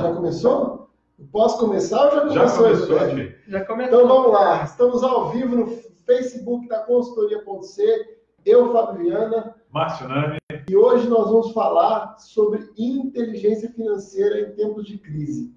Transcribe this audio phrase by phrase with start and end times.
[0.00, 0.88] Já começou?
[1.30, 2.38] Posso começar ou já começou?
[2.38, 2.98] Já começou.
[3.48, 3.98] Já começou.
[3.98, 4.64] Então vamos lá.
[4.64, 5.66] Estamos ao vivo no
[6.06, 8.16] Facebook da consultoria.c.
[8.44, 10.38] Eu, Fabiana, Márcio Nani.
[10.68, 15.54] e hoje nós vamos falar sobre inteligência financeira em tempos de crise.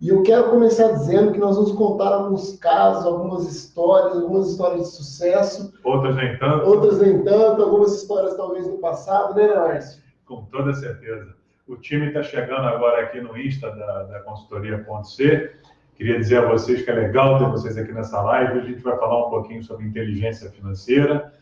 [0.00, 4.80] E eu quero começar dizendo que nós vamos contar alguns casos, algumas histórias, algumas histórias
[4.88, 10.02] de sucesso, Outras nem tanto, outras nem tanto, algumas histórias talvez no passado, né, Márcio?
[10.26, 11.34] com toda certeza.
[11.66, 15.52] O time está chegando agora aqui no Insta da, da consultoria.c.
[15.94, 18.58] Queria dizer a vocês que é legal ter vocês aqui nessa live.
[18.58, 21.32] A gente vai falar um pouquinho sobre inteligência financeira,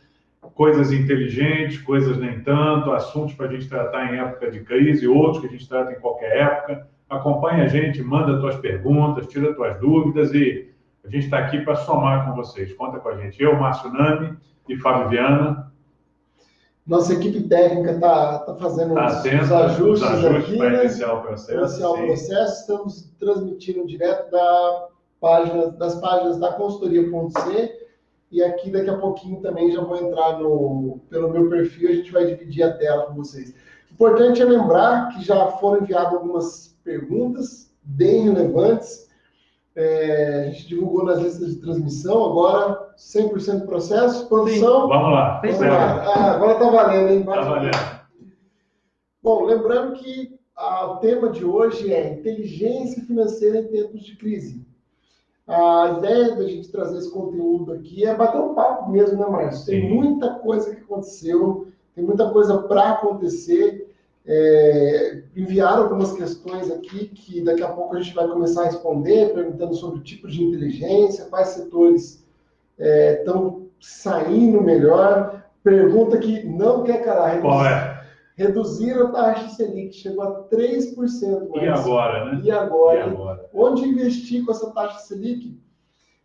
[0.55, 5.41] coisas inteligentes, coisas nem tanto, assuntos para a gente tratar em época de crise, outros
[5.41, 6.87] que a gente trata em qualquer época.
[7.09, 10.71] Acompanhe a gente, manda suas perguntas, tira suas dúvidas e
[11.03, 12.75] a gente está aqui para somar com vocês.
[12.75, 13.43] Conta com a gente.
[13.43, 14.37] Eu, Márcio Nami
[14.69, 15.70] e Fábio Viana.
[16.91, 20.85] Nossa equipe técnica está tá fazendo Está os, atento os ajustes, ajustes aqui, para né?
[20.85, 21.59] iniciar o processo.
[21.61, 22.61] iniciar o processo.
[22.61, 24.89] Estamos transmitindo direto da
[25.21, 27.79] página, das páginas da consultoria.c
[28.33, 32.11] e aqui daqui a pouquinho também já vou entrar no, pelo meu perfil, a gente
[32.11, 33.55] vai dividir a tela com vocês.
[33.93, 39.09] Importante é lembrar que já foram enviadas algumas perguntas bem relevantes.
[39.77, 44.87] É, a gente divulgou nas listas de transmissão, agora 100% processo, produção.
[44.87, 45.41] Vamos lá.
[45.43, 46.03] Vamos lá.
[46.05, 47.25] Ah, agora tá valendo, hein?
[47.25, 47.79] Tá valendo.
[49.23, 54.67] Bom, lembrando que ah, o tema de hoje é inteligência financeira em tempos de crise.
[55.49, 59.67] A ideia da gente trazer esse conteúdo aqui é bater um papo mesmo, né, Márcio?
[59.67, 59.95] Tem Sim.
[59.95, 63.89] muita coisa que aconteceu, tem muita coisa para acontecer.
[64.27, 69.33] É, enviaram algumas questões aqui que daqui a pouco a gente vai começar a responder,
[69.33, 72.23] perguntando sobre o tipo de inteligência, quais setores
[72.81, 75.43] estão saindo melhor.
[75.63, 77.41] Pergunta que não quer calar.
[77.41, 78.01] Qual é?
[78.37, 81.49] Reduziram a taxa Selic, chegou a 3%.
[81.57, 81.73] E Márcio.
[81.73, 82.41] agora, né?
[82.43, 83.05] E E agora?
[83.05, 83.47] agora?
[83.53, 85.59] Onde investir com essa taxa Selic?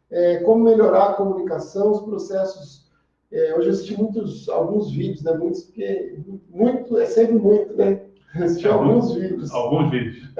[0.09, 2.85] É, como melhorar a comunicação, os processos.
[3.31, 5.33] É, hoje eu assisti muitos, alguns vídeos, né?
[5.33, 6.17] Muitos, porque
[6.49, 7.99] muito, é sempre muito, né?
[8.35, 9.51] Assisti É, alguns vídeos.
[9.51, 10.29] Alguns vídeos.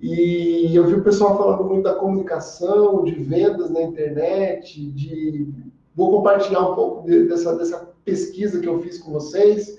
[0.00, 5.48] E eu vi o pessoal falando muito da comunicação, de vendas na internet, de.
[5.94, 9.76] Vou compartilhar um pouco de- dessa, dessa pesquisa que eu fiz com vocês.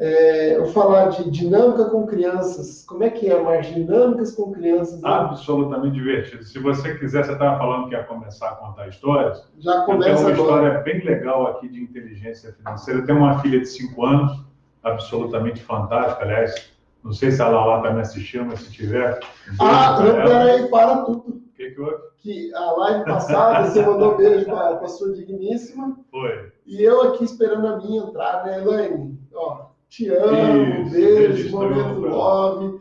[0.00, 2.84] É, eu falar de dinâmica com crianças.
[2.86, 3.74] Como é que é, Marcia?
[3.74, 5.00] Dinâmicas com crianças.
[5.02, 5.08] né?
[5.10, 6.44] Absolutamente divertido.
[6.44, 9.42] Se você quiser, você estava falando que ia começar a contar histórias.
[9.58, 10.36] Já Eu tenho começa uma agora.
[10.68, 13.00] história bem legal aqui de inteligência financeira.
[13.00, 14.40] Eu tenho uma filha de 5 anos,
[14.84, 16.22] absolutamente fantástica.
[16.24, 16.70] Aliás,
[17.02, 19.20] não sei se a Lala está me assistindo, mas se tiver.
[19.60, 21.28] Ah, não, peraí, para tudo.
[21.28, 22.08] O que, que houve?
[22.18, 25.96] Que a live passada você mandou beijo para a sua digníssima.
[26.10, 26.52] Foi.
[26.66, 29.18] E eu aqui esperando a minha entrar, né, Elaine?
[29.32, 32.80] Ó, te amo, Isso, beijo, momento love.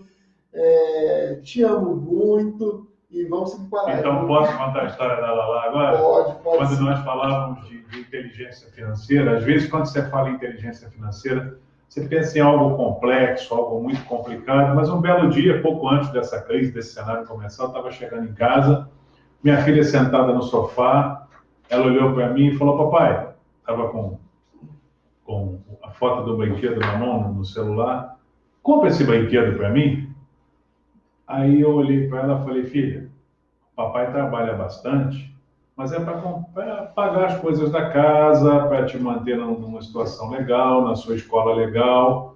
[0.54, 2.88] É, te amo muito.
[3.10, 4.00] E vamos seguir com a live.
[4.00, 5.98] Então, posso contar a história da Lala agora?
[5.98, 6.58] Pode, pode.
[6.58, 6.84] quando sim.
[6.84, 12.02] nós falávamos de, de inteligência financeira, às vezes quando você fala em inteligência financeira, você
[12.08, 16.72] pensa em algo complexo, algo muito complicado, mas um belo dia, pouco antes dessa crise,
[16.72, 18.90] desse cenário começar, eu estava chegando em casa,
[19.44, 21.28] minha filha sentada no sofá,
[21.70, 24.20] ela olhou para mim e falou, papai, estava com,
[25.24, 28.18] com a foto do brinquedo na mão, no- celular,
[28.62, 30.14] compra esse brinquedo para mim.
[31.26, 33.10] Aí eu olhei para ela e falei, filha,
[33.76, 35.34] papai trabalha bastante,
[35.78, 36.14] mas é para
[36.96, 41.54] pagar as coisas da casa, para te manter num- numa situação legal, na sua escola
[41.56, 42.36] legal.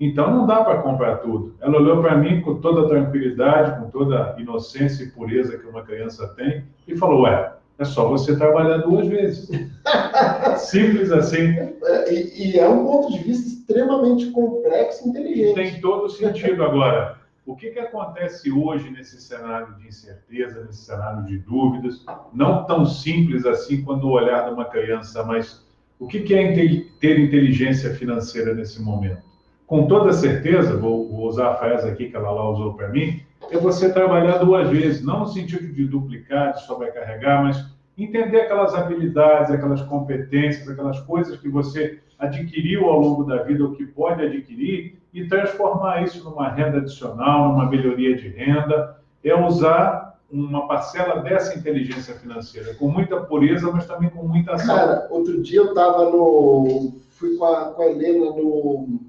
[0.00, 1.54] Então não dá para comprar tudo.
[1.60, 5.66] Ela olhou para mim com toda a tranquilidade, com toda a inocência e pureza que
[5.66, 9.48] uma criança tem, e falou: Ué, é só você trabalhar duas vezes.
[10.58, 11.54] Simples assim.
[11.84, 15.54] É, E, e é um ponto de vista extremamente complexo e inteligente.
[15.54, 17.19] Tem todo sentido agora.
[17.46, 22.04] O que, que acontece hoje nesse cenário de incerteza, nesse cenário de dúvidas?
[22.32, 25.66] Não tão simples assim quando o olhar de uma criança, mas
[25.98, 26.52] o que, que é
[27.00, 29.22] ter inteligência financeira nesse momento?
[29.66, 33.22] Com toda certeza, vou, vou usar a frase aqui que ela lá usou para mim,
[33.50, 37.66] é você trabalhar duas vezes, não no sentido de duplicar, de sobrecarregar, mas
[37.96, 43.72] entender aquelas habilidades, aquelas competências, aquelas coisas que você adquiriu ao longo da vida ou
[43.72, 50.18] que pode adquirir e transformar isso numa renda adicional, numa melhoria de renda, é usar
[50.30, 54.74] uma parcela dessa inteligência financeira com muita pureza, mas também com muita ação.
[54.74, 57.00] Cara, outro dia eu tava no.
[57.10, 59.00] Fui com a, com a Helena no.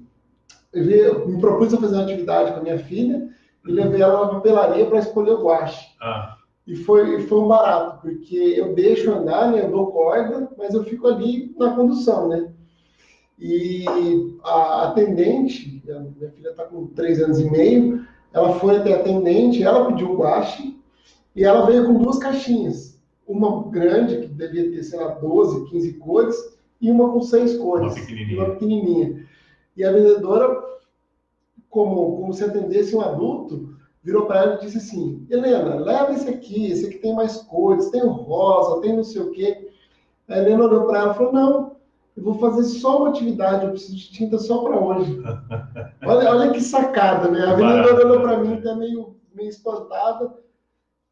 [0.72, 3.28] Eu me propus a fazer uma atividade com a minha filha
[3.64, 5.94] e levei ela na papelaria para escolher o guache.
[6.00, 9.64] Ah, E foi, foi um barato, porque eu deixo andar, né?
[9.64, 12.51] Eu dou corda, mas eu fico ali na condução, né?
[13.44, 13.84] E
[14.44, 19.64] a atendente, a minha filha está com três anos e meio, Ela foi até atendente,
[19.64, 20.80] ela pediu o guache
[21.34, 23.02] e ela veio com duas caixinhas.
[23.26, 26.36] Uma grande, que devia ter, sei lá, 12, 15 cores,
[26.80, 27.92] e uma com seis cores.
[27.92, 28.38] Uma pequenininha.
[28.38, 29.26] Uma pequenininha.
[29.76, 30.62] E a vendedora,
[31.68, 33.74] como, como se atendesse um adulto,
[34.04, 37.90] virou para ela e disse assim: Helena, leva esse aqui, esse aqui tem mais cores,
[37.90, 39.68] tem o rosa, tem não sei o quê.
[40.28, 41.71] A Helena olhou para ela e falou: Não,
[42.16, 45.22] eu vou fazer só uma atividade, eu preciso de tinta só para hoje.
[46.04, 47.42] olha, olha que sacada, né?
[47.44, 50.34] A vendedora olhou para mim, até meio, meio espantada,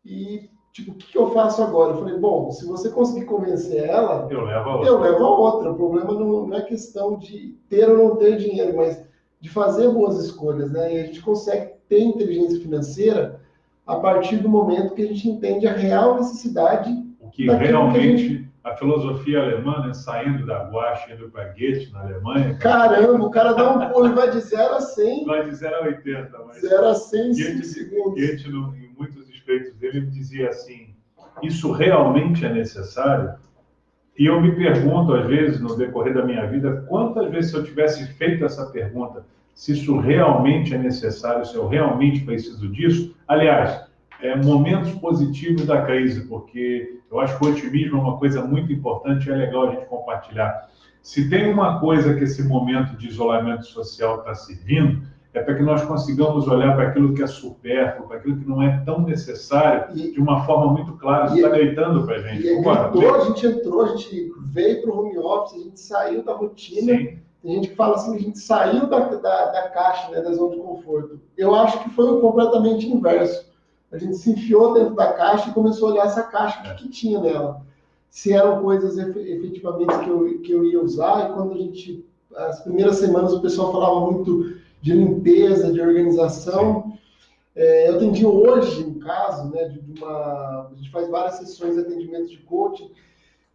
[0.04, 1.92] e tipo, o que, que, eu faço agora?
[1.92, 4.88] Eu falei, bom, se você conseguir convencer ela, eu levo a outra.
[4.88, 5.72] Eu levo a outra.
[5.72, 9.02] O problema não, não é questão de ter ou não ter dinheiro, mas
[9.40, 10.94] de fazer boas escolhas, né?
[10.94, 13.40] E a gente consegue ter inteligência financeira
[13.86, 16.90] a partir do momento que a gente entende a real necessidade.
[17.20, 18.49] O que realmente que a, gente...
[18.62, 22.56] a, filosofia alemã, né, saindo da Guache indo para Goethe na Alemanha.
[22.58, 25.24] Caramba, o cara dá um pulo e vai de 0 a 100.
[25.24, 26.38] Vai de 0 a 80.
[26.46, 28.20] Mas 0 a 100 Goethe, segundos.
[28.20, 30.94] Goethe, no, em muitos espíritos dele, ele dizia assim:
[31.42, 33.34] Isso realmente é necessário?
[34.18, 37.64] E eu me pergunto, às vezes, no decorrer da minha vida, quantas vezes se eu
[37.64, 39.24] tivesse feito essa pergunta,
[39.54, 43.16] se isso realmente é necessário, se eu realmente preciso disso.
[43.26, 43.89] Aliás,
[44.22, 48.72] é, momentos positivos da crise, porque eu acho que o otimismo é uma coisa muito
[48.72, 50.68] importante e é legal a gente compartilhar.
[51.02, 55.02] Se tem uma coisa que esse momento de isolamento social está servindo,
[55.32, 58.60] é para que nós consigamos olhar para aquilo que é supérfluo, para aquilo que não
[58.62, 61.26] é tão necessário, e, de uma forma muito clara.
[61.26, 62.46] Isso está gritando para a gente.
[62.46, 66.24] E entrou, a gente entrou, a gente veio para o home office, a gente saiu
[66.24, 66.96] da rotina.
[66.96, 67.18] Sim.
[67.42, 70.56] Tem gente que fala assim, a gente saiu da, da, da caixa, né, da zona
[70.56, 71.20] de conforto.
[71.38, 73.49] Eu acho que foi completamente inverso.
[73.92, 76.84] A gente se enfiou dentro da caixa e começou a olhar essa caixa, o que,
[76.84, 77.62] que tinha nela.
[78.08, 82.04] Se eram coisas efetivamente que eu, que eu ia usar, e quando a gente,
[82.36, 86.98] as primeiras semanas o pessoal falava muito de limpeza, de organização.
[87.54, 90.68] É, eu atendi hoje um caso, né, de uma.
[90.70, 92.90] A gente faz várias sessões de atendimento de coaching,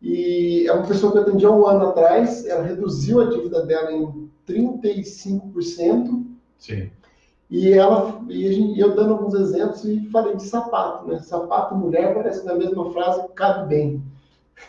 [0.01, 3.65] e é uma pessoa que eu atendi há um ano atrás, ela reduziu a dívida
[3.65, 6.25] dela em 35%.
[6.59, 6.89] Sim.
[7.49, 11.19] E ela, e eu dando alguns exemplos e falei de sapato, né?
[11.19, 14.03] Sapato mulher parece na mesma frase, cabe bem.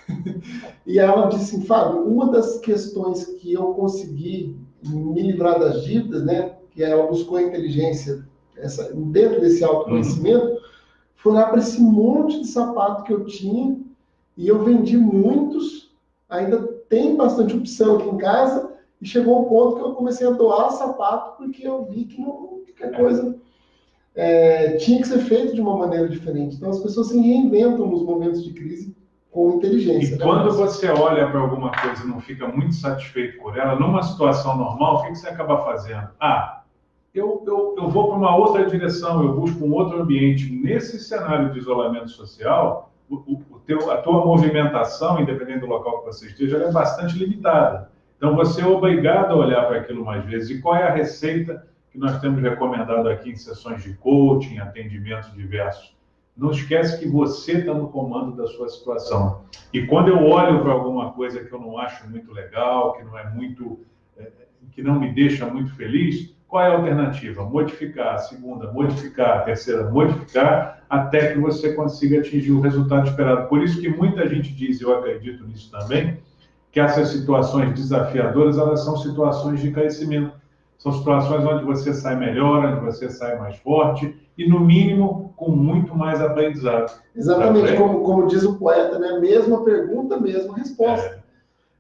[0.87, 6.25] e ela disse assim, Fábio, uma das questões que eu consegui me livrar das dívidas,
[6.25, 6.56] né?
[6.70, 8.26] Que ela buscou a inteligência
[8.56, 10.58] essa, dentro desse autoconhecimento, uhum.
[11.17, 13.79] foi olhar para esse monte de sapato que eu tinha
[14.37, 15.90] e eu vendi muitos.
[16.29, 20.31] Ainda tem bastante opção aqui em casa e chegou um ponto que eu comecei a
[20.31, 23.37] doar sapato porque eu vi que não, qualquer coisa
[24.14, 26.56] é, tinha que ser feito de uma maneira diferente.
[26.56, 28.96] Então as pessoas se reinventam nos momentos de crise
[29.31, 30.14] com inteligência.
[30.14, 30.25] E né?
[30.25, 34.56] quando você olha para alguma coisa e não fica muito satisfeito por ela, numa situação
[34.56, 36.08] normal, o que, você acaba fazendo?
[36.19, 36.62] Ah,
[37.14, 40.50] eu, eu, eu vou para uma outra direção, eu busco um outro ambiente.
[40.50, 46.06] Nesse cenário de isolamento social, o, o teu, a tua movimentação, independente do local que
[46.06, 47.90] você esteja, é bastante limitada.
[48.16, 50.50] Então você é obrigado a olhar para aquilo mais vezes.
[50.50, 55.32] E qual é a receita que nós temos recomendado aqui em sessões de coaching, atendimentos
[55.34, 55.94] diversos?
[56.36, 59.42] Não esquece que você está no comando da sua situação.
[59.72, 63.18] E quando eu olho para alguma coisa que eu não acho muito legal, que não
[63.18, 63.80] é muito,
[64.19, 64.30] é,
[64.72, 67.44] que não me deixa muito feliz, qual é a alternativa?
[67.44, 68.19] Modificar.
[68.20, 69.44] Segunda, modificar.
[69.44, 73.48] Terceira, modificar, até que você consiga atingir o resultado esperado.
[73.48, 76.19] Por isso que muita gente diz, eu acredito nisso também,
[76.76, 80.34] que essas situações desafiadoras, elas são situações de crescimento.
[80.76, 85.50] São situações onde você sai melhor, onde você sai mais forte, e, no mínimo, com
[85.52, 87.00] muito mais aprendizado.
[87.14, 89.18] Exatamente, tá como, como diz o poeta, né?
[89.18, 91.06] Mesma pergunta, mesma resposta.
[91.06, 91.18] É.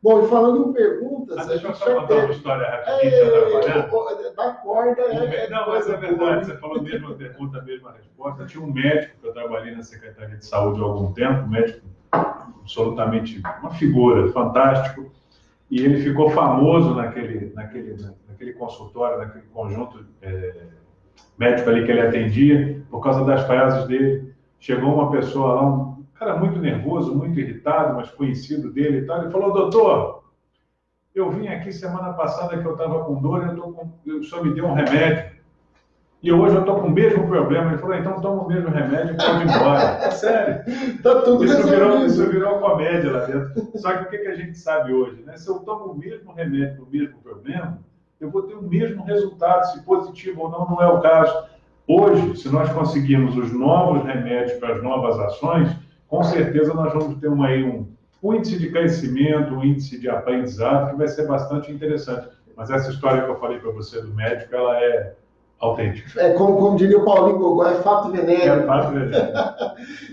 [0.02, 1.36] Bom, e falando em perguntas.
[1.36, 5.50] Ah, deixa eu só contar uma história rapidinho, é, Da corda é.
[5.50, 8.46] Não, mas é verdade, você falou mesma pergunta, mesma resposta.
[8.46, 11.86] Tinha um médico que eu trabalhei na Secretaria de Saúde há algum tempo, um médico
[12.12, 15.10] absolutamente uma figura, fantástico.
[15.70, 17.96] E ele ficou famoso naquele, naquele,
[18.28, 20.06] naquele consultório, naquele conjunto.
[20.22, 20.66] É,
[21.38, 24.34] médico ali que ele atendia, por causa das frases dele.
[24.58, 29.22] Chegou uma pessoa lá, um cara muito nervoso, muito irritado, mas conhecido dele e tal.
[29.22, 30.24] Ele falou: Doutor,
[31.14, 34.54] eu vim aqui semana passada que eu estava com dor, eu tô com, senhor me
[34.54, 35.35] deu um remédio.
[36.22, 37.70] E hoje eu estou com o mesmo problema.
[37.70, 39.98] Ele falou: Então toma o mesmo remédio e pode ir embora.
[40.06, 41.02] É sério.
[41.02, 43.70] Tá tudo isso virou, isso virou comédia lá dentro.
[43.76, 45.22] Só que o que, que a gente sabe hoje?
[45.22, 45.36] Né?
[45.36, 47.78] Se eu tomo o mesmo remédio para o mesmo problema,
[48.20, 51.48] eu vou ter o mesmo resultado, se positivo ou não, não é o caso.
[51.86, 55.70] Hoje, se nós conseguirmos os novos remédios para as novas ações,
[56.08, 57.86] com certeza nós vamos ter uma, aí um,
[58.22, 62.28] um índice de crescimento, um índice de aprendizado que vai ser bastante interessante.
[62.56, 65.14] Mas essa história que eu falei para você do médico, ela é,
[65.58, 66.18] autêntico.
[66.18, 68.62] É como, como diria o Paulinho Gogó, é fato venéreo.
[68.62, 69.34] É fato venéreo.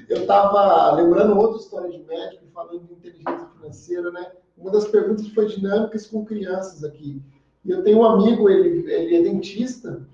[0.10, 4.28] Eu estava lembrando outra história de médico, falando de inteligência financeira, né?
[4.58, 7.22] Uma das perguntas foi dinâmicas com crianças aqui.
[7.66, 10.06] E eu tenho um amigo, ele, ele é dentista,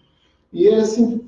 [0.51, 1.25] e ele, assim,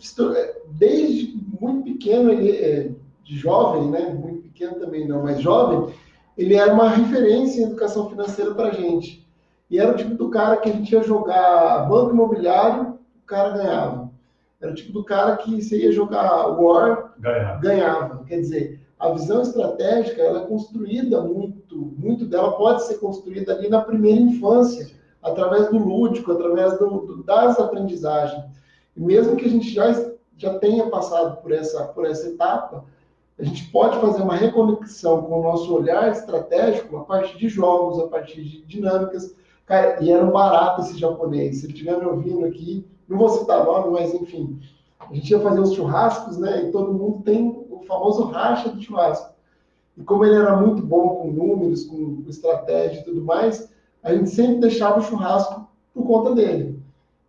[0.68, 2.92] desde muito pequeno, ele é
[3.24, 4.10] de jovem, né?
[4.14, 5.94] Muito pequeno também não, mas jovem,
[6.38, 9.28] ele era uma referência em educação financeira para gente.
[9.70, 13.00] E era o tipo do cara que a gente ia jogar banco imobiliário,
[13.32, 14.12] cara ganhava.
[14.62, 17.60] Era o tipo do cara que você ia jogar War, ganhava.
[17.60, 18.24] ganhava.
[18.26, 23.70] Quer dizer, a visão estratégica ela é construída muito, muito dela pode ser construída ali
[23.70, 24.92] na primeira infância,
[25.24, 28.44] através do lúdico, através do, do, das aprendizagens.
[28.96, 29.92] E mesmo que a gente já,
[30.38, 32.84] já tenha passado por essa, por essa etapa,
[33.40, 37.98] a gente pode fazer uma reconexão com o nosso olhar estratégico a partir de jogos,
[37.98, 39.36] a partir de dinâmicas.
[39.72, 41.60] Cara, e era um barato esse japonês.
[41.60, 44.60] Se ele estiver me ouvindo aqui, não vou citar nome, mas enfim,
[45.00, 46.66] a gente ia fazer os churrascos, né?
[46.66, 49.34] E todo mundo tem o famoso racha do churrasco.
[49.98, 53.72] E como ele era muito bom com números, com estratégia e tudo mais,
[54.04, 56.78] a gente sempre deixava o churrasco por conta dele.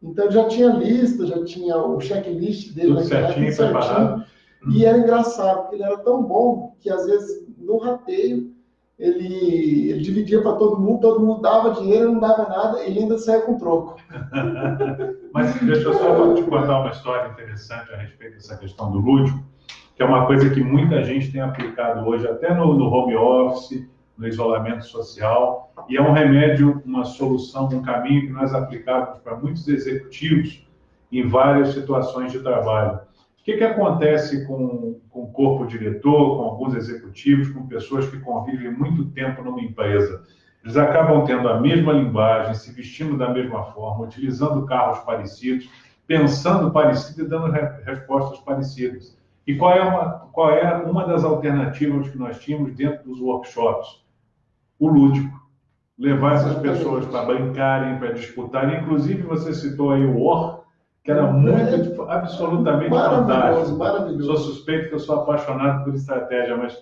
[0.03, 4.25] Então já tinha lista, já tinha o checklist dele tudo certinho, época, certinho.
[4.73, 8.53] E era engraçado, porque ele era tão bom que às vezes no rateio
[8.99, 13.19] ele, ele dividia para todo mundo, todo mundo dava dinheiro, não dava nada, ele ainda
[13.19, 13.97] saia com troco.
[15.33, 19.43] Mas deixa eu só te contar uma história interessante a respeito dessa questão do lúdico,
[19.97, 23.89] que é uma coisa que muita gente tem aplicado hoje, até no, no home office,
[24.17, 29.37] no isolamento social, e é um remédio, uma solução, um caminho que nós aplicamos para
[29.37, 30.67] muitos executivos
[31.11, 33.01] em várias situações de trabalho
[33.43, 38.21] o que, que acontece com, com o corpo diretor, com alguns executivos, com pessoas que
[38.21, 40.23] convivem muito tempo numa empresa?
[40.63, 45.69] Eles acabam tendo a mesma linguagem, se vestindo da mesma forma, utilizando carros parecidos,
[46.07, 49.19] pensando parecido e dando re respostas parecidas.
[49.45, 54.05] E qual é, uma, qual é uma das alternativas que nós tínhamos dentro dos workshops?
[54.79, 55.43] O lúdico.
[55.99, 58.81] Levar essas pessoas para brincarem, para disputarem.
[58.81, 60.62] Inclusive, você citou aí o War,
[61.05, 63.77] que era muito, é, absolutamente fantástico.
[63.77, 64.27] Maravilhoso.
[64.27, 66.79] Sou suspeito que eu sou apaixonado por estratégia, mas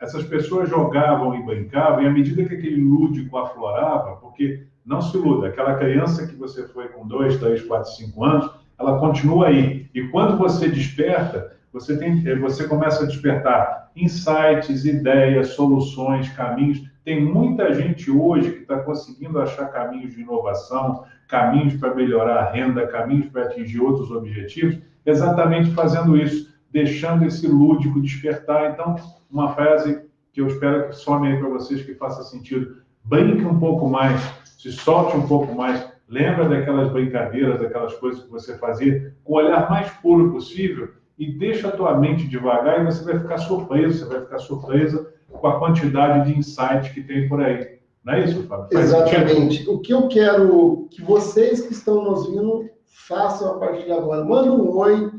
[0.00, 5.16] essas pessoas jogavam e brincavam, e à medida que aquele lúdico aflorava, porque não se
[5.16, 9.88] iluda, aquela criança que você foi com dois, três, quatro, cinco anos, ela continua aí.
[9.94, 16.82] E quando você desperta, você, tem, você começa a despertar insights, ideias, soluções, caminhos.
[17.04, 22.50] Tem muita gente hoje que está conseguindo achar caminhos de inovação, caminhos para melhorar a
[22.50, 28.72] renda, caminhos para atingir outros objetivos, exatamente fazendo isso, deixando esse lúdico despertar.
[28.72, 28.96] Então,
[29.30, 32.76] uma frase que eu espero que some aí para vocês que faça sentido.
[33.04, 38.30] Brinque um pouco mais, se solte um pouco mais, lembra daquelas brincadeiras, daquelas coisas que
[38.30, 42.84] você fazia com o olhar mais puro possível e deixa a tua mente devagar e
[42.84, 47.28] você vai ficar surpreso, você vai ficar surpresa com a quantidade de insight que tem
[47.28, 47.79] por aí.
[48.04, 48.68] Não é isso, Fábio?
[48.72, 49.58] Faz Exatamente.
[49.58, 49.74] Sentido?
[49.74, 52.70] O que eu quero que vocês que estão nos vindo
[53.10, 54.24] façam a partir de agora.
[54.24, 55.10] Manda um oi.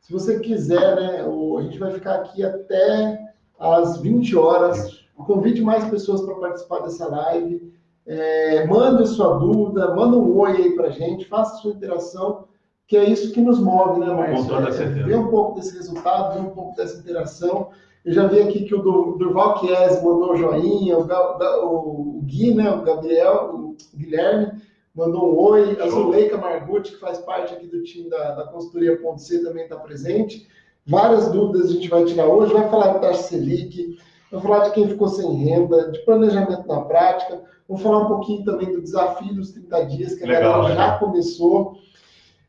[0.00, 1.24] Se você quiser, né?
[1.24, 3.18] A gente vai ficar aqui até
[3.58, 5.06] às 20 horas.
[5.16, 7.72] Convide mais pessoas para participar dessa live.
[8.06, 12.44] É, manda sua dúvida, manda um oi aí para gente, faça sua interação,
[12.86, 14.36] que é isso que nos move, né, Márcio?
[14.36, 15.00] Com toda certeza.
[15.00, 17.68] É, ver um pouco desse resultado, ver um pouco dessa interação.
[18.04, 22.82] Eu já vi aqui que o Durval Chies mandou joinha, o, o, Gui, né, o
[22.82, 24.52] Gabriel, o Guilherme,
[24.94, 25.76] mandou um oi.
[25.80, 30.46] A Zuleika Margutti, que faz parte aqui do time da, da consultoria.c, também está presente.
[30.86, 32.52] Várias dúvidas a gente vai tirar hoje.
[32.52, 33.98] Vai falar de taxa Selic,
[34.32, 37.42] vai falar de quem ficou sem renda, de planejamento na prática.
[37.68, 40.98] Vamos falar um pouquinho também do desafio dos 30 dias, que a Legal, galera já
[40.98, 41.76] começou.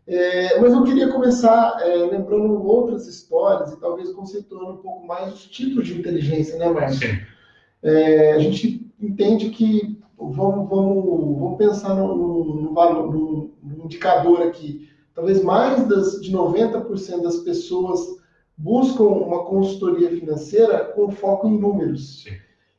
[0.10, 5.32] É, mas eu queria começar é, lembrando outras histórias e talvez conceituando um pouco mais
[5.32, 7.08] os tipos de inteligência, né, Márcio?
[7.84, 14.90] É, a gente entende que vamos, vamos, vamos pensar num, num, num indicador aqui.
[15.14, 18.00] Talvez mais das, de 90% das pessoas
[18.58, 22.26] buscam uma consultoria financeira com foco em números.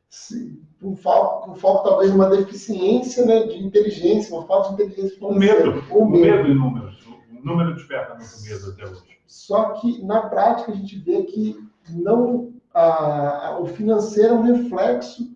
[0.08, 0.58] Sim.
[0.82, 5.70] Com foco, com foco talvez uma deficiência né, de inteligência, uma falta de inteligência financeira.
[5.70, 6.99] O medo, o medo, medo em números
[7.44, 9.18] número desperta muito medo até hoje.
[9.26, 11.56] Só que, na prática, a gente vê que
[11.90, 15.30] não a, o financeiro é um reflexo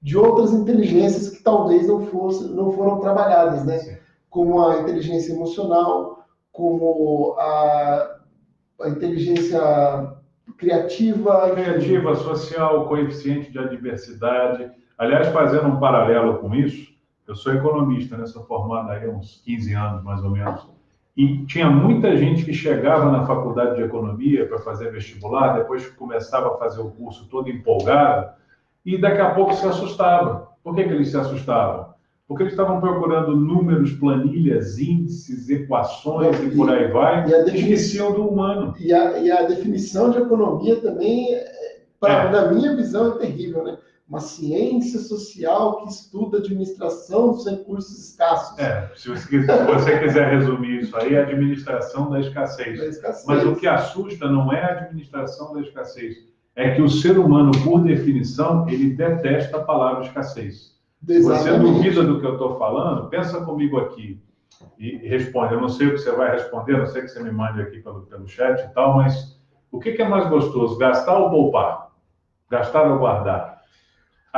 [0.00, 3.78] de outras inteligências que talvez não, fosse, não foram trabalhadas, né?
[3.78, 3.96] Sim.
[4.30, 8.18] Como a inteligência emocional, como a,
[8.82, 9.60] a inteligência
[10.56, 11.50] criativa.
[11.50, 14.70] Criativa, social, coeficiente de adversidade.
[14.96, 16.92] Aliás, fazendo um paralelo com isso,
[17.26, 18.26] eu sou economista, né?
[18.26, 20.77] Sou formado aí há uns 15 anos, mais ou menos
[21.18, 26.54] E tinha muita gente que chegava na faculdade de economia para fazer vestibular, depois começava
[26.54, 28.30] a fazer o curso todo empolgado,
[28.86, 30.46] e daqui a pouco se assustava.
[30.62, 31.92] Por que, que eles se assustavam?
[32.28, 37.42] Porque eles estavam procurando números, planilhas, índices, equações e, e por aí vai, e a
[37.42, 38.74] definição do humano.
[38.78, 41.26] E a, e a definição de economia também,
[41.98, 42.30] pra, é.
[42.30, 43.76] na minha visão, é terrível, né?
[44.08, 48.58] Uma ciência social que estuda administração dos recursos escassos.
[48.58, 52.78] É, se você, se você quiser resumir isso aí, é a administração da escassez.
[52.78, 53.26] da escassez.
[53.26, 56.16] Mas o que assusta não é a administração da escassez,
[56.56, 60.78] é que o ser humano, por definição, ele detesta a palavra escassez.
[61.06, 61.50] Exatamente.
[61.50, 63.08] Você duvida do que eu estou falando?
[63.10, 64.20] Pensa comigo aqui
[64.78, 65.54] e, responde.
[65.54, 67.80] Eu não sei o que você vai responder, não sei que você me mande aqui
[67.80, 69.38] pelo, pelo chat e tal, mas
[69.70, 71.90] o que, que é mais gostoso, gastar ou poupar?
[72.50, 73.57] Gastar ou guardar?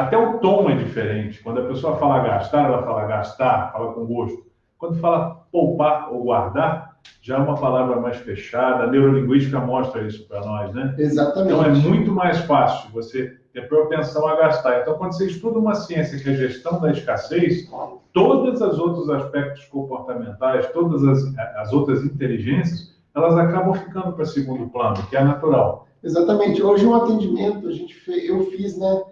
[0.00, 1.42] Até o tom é diferente.
[1.42, 4.47] Quando a pessoa fala gastar, ela fala gastar, fala com gosto.
[4.78, 8.85] Quando fala poupar ou guardar, já é uma palavra mais fechada.
[8.85, 10.95] A neurolinguística mostra isso para nós, né?
[10.97, 11.52] Exatamente.
[11.52, 14.80] Então é muito mais fácil você ter propensão a gastar.
[14.80, 17.69] Então, quando você estuda uma ciência que é gestão da escassez,
[18.14, 24.71] todos os outros aspectos comportamentais, todas as, as outras inteligências, elas acabam ficando para segundo
[24.71, 25.87] plano, que é natural.
[26.02, 26.62] Exatamente.
[26.62, 29.02] Hoje um atendimento a gente fez, eu fiz, né?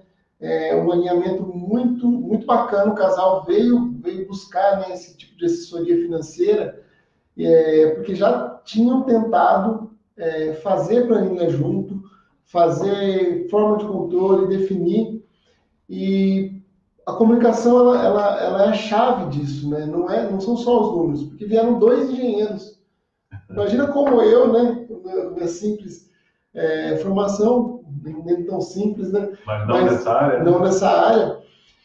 [0.40, 2.92] É, um alinhamento muito, muito bacana.
[2.92, 6.84] O casal veio, veio buscar né, esse tipo de assessoria financeira,
[7.36, 12.02] é, porque já tinham tentado é, fazer planilha junto,
[12.44, 15.24] fazer forma de controle, definir.
[15.88, 16.62] E
[17.06, 19.86] a comunicação ela, ela, ela é a chave disso, né?
[19.86, 22.78] não, é, não são só os números, porque vieram dois engenheiros.
[23.48, 24.86] Imagina como eu, né,
[25.34, 26.10] minha simples
[26.52, 29.32] é, formação, nem tão simples, né?
[29.46, 30.44] Mas não Mas, nessa área.
[30.44, 31.38] Não nessa área.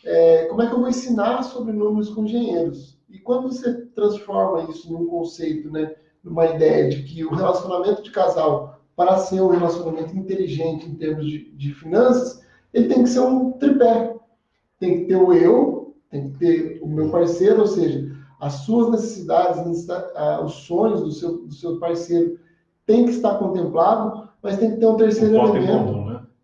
[0.06, 3.00] É, como é que eu vou ensinar sobre números com engenheiros?
[3.10, 5.94] E quando você transforma isso num conceito, né,
[6.24, 11.26] numa ideia de que o relacionamento de casal, para ser um relacionamento inteligente em termos
[11.26, 12.44] de, de finanças,
[12.74, 14.16] ele tem que ser um tripé.
[14.80, 18.92] Tem que ter o eu, tem que ter o meu parceiro, ou seja, as suas
[18.92, 19.64] necessidades,
[20.44, 22.38] os sonhos do seu, do seu parceiro
[22.86, 26.03] tem que estar contemplado, mas tem que ter um terceiro elemento, comum, né?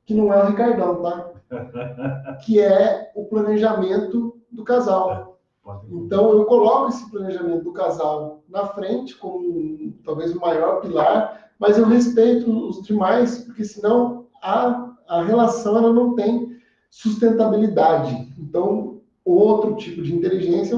[0.09, 1.29] Que não é o Ricardão, tá?
[2.43, 5.37] que é o planejamento do casal.
[5.67, 11.51] É, então, eu coloco esse planejamento do casal na frente, como talvez o maior pilar,
[11.59, 16.57] mas eu respeito os demais, porque senão a, a relação ela não tem
[16.89, 18.33] sustentabilidade.
[18.39, 20.75] Então, outro tipo de inteligência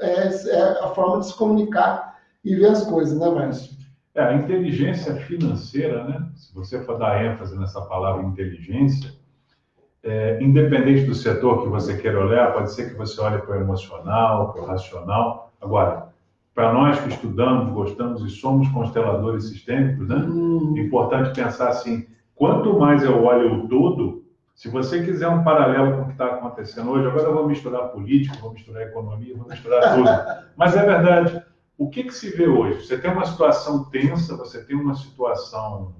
[0.00, 3.79] é, é a forma de se comunicar e ver as coisas, né, Márcio?
[4.14, 6.26] É, a inteligência financeira, né?
[6.34, 9.12] se você for dar ênfase nessa palavra inteligência,
[10.02, 13.60] é, independente do setor que você queira olhar, pode ser que você olhe para o
[13.60, 15.52] emocional, para o racional.
[15.60, 16.08] Agora,
[16.54, 20.16] para nós que estudamos, gostamos e somos consteladores sistêmicos, né?
[20.16, 20.74] Hum.
[20.76, 25.96] É importante pensar assim: quanto mais eu olho o todo, se você quiser um paralelo
[25.96, 29.48] com o que está acontecendo hoje, agora eu vou misturar política, vou misturar economia, vou
[29.48, 30.10] misturar tudo.
[30.56, 31.42] Mas é verdade
[31.80, 32.84] o que, que se vê hoje?
[32.84, 35.94] Você tem uma situação tensa, você tem uma situação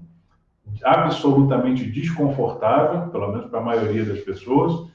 [0.84, 4.90] absolutamente desconfortável, pelo menos para a maioria das pessoas,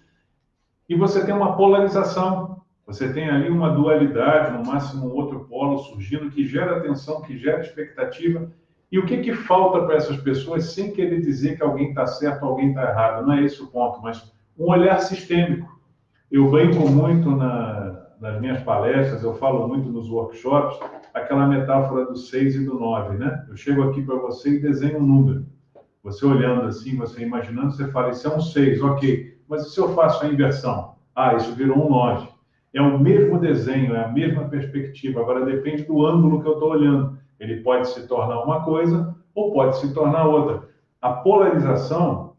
[0.87, 2.61] e você tem uma polarização.
[2.85, 7.35] Você tem ali uma dualidade, no máximo um outro polo surgindo que gera tensão, que
[7.35, 8.47] gera expectativa.
[8.91, 12.45] E o que, que falta para essas pessoas, sem querer dizer que alguém está certo
[12.45, 13.25] alguém está errado?
[13.25, 15.81] Não é esse o ponto, mas um olhar sistêmico.
[16.31, 17.84] Eu brinco muito na,
[18.25, 20.79] nas minhas palestras, eu falo muito nos workshops,
[21.13, 23.45] aquela metáfora do 6 e do 9, né?
[23.47, 25.45] Eu chego aqui para você e desenho um número.
[26.03, 29.37] Você olhando assim, você imaginando, você fala, isso é um 6, ok.
[29.47, 30.95] Mas e se eu faço a inversão?
[31.15, 32.27] Ah, isso virou um 9.
[32.73, 35.21] É o mesmo desenho, é a mesma perspectiva.
[35.21, 37.19] Agora depende do ângulo que eu estou olhando.
[37.39, 40.67] Ele pode se tornar uma coisa ou pode se tornar outra.
[40.99, 42.33] A polarização,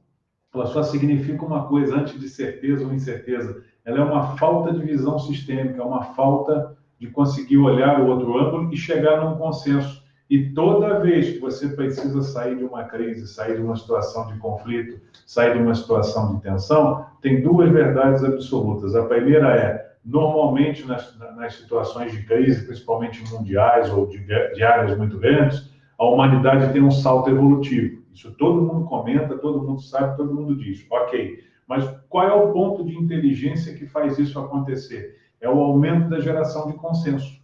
[0.52, 4.84] ela só significa uma coisa antes de certeza ou incerteza ela é uma falta de
[4.84, 10.04] visão sistêmica, uma falta de conseguir olhar o outro ângulo e chegar num consenso.
[10.28, 14.36] E toda vez que você precisa sair de uma crise, sair de uma situação de
[14.40, 18.96] conflito, sair de uma situação de tensão, tem duas verdades absolutas.
[18.96, 24.98] A primeira é, normalmente nas, nas situações de crise, principalmente mundiais ou de, de áreas
[24.98, 28.02] muito grandes, a humanidade tem um salto evolutivo.
[28.12, 30.84] Isso todo mundo comenta, todo mundo sabe, todo mundo diz.
[30.90, 35.16] Ok, mas qual é o ponto de inteligência que faz isso acontecer?
[35.40, 37.40] É o aumento da geração de consenso.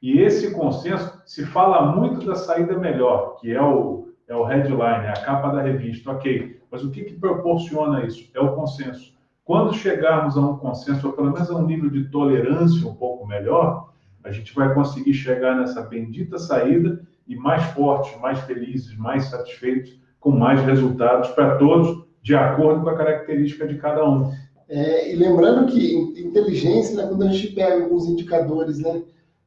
[0.00, 5.06] E esse consenso se fala muito da saída melhor, que é o, é o headline,
[5.06, 6.10] é a capa da revista.
[6.10, 8.28] Ok, mas o que, que proporciona isso?
[8.34, 9.12] É o consenso.
[9.44, 13.26] Quando chegarmos a um consenso, ou pelo menos a um nível de tolerância um pouco
[13.26, 13.92] melhor,
[14.24, 20.00] a gente vai conseguir chegar nessa bendita saída e mais fortes, mais felizes, mais satisfeitos,
[20.18, 24.32] com mais resultados para todos, de acordo com a característica de cada um.
[24.68, 29.02] É, e lembrando que inteligência, né, quando a gente pega alguns indicadores, né,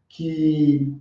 [0.10, 0.94] que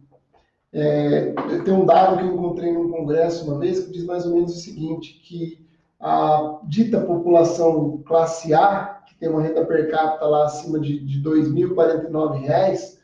[0.73, 1.35] é,
[1.65, 4.57] tem um dado que eu encontrei num congresso uma vez que diz mais ou menos
[4.57, 5.65] o seguinte, que
[6.01, 11.19] a dita população classe A, que tem uma renda per capita lá acima de, de
[11.19, 12.95] R$ 2.049,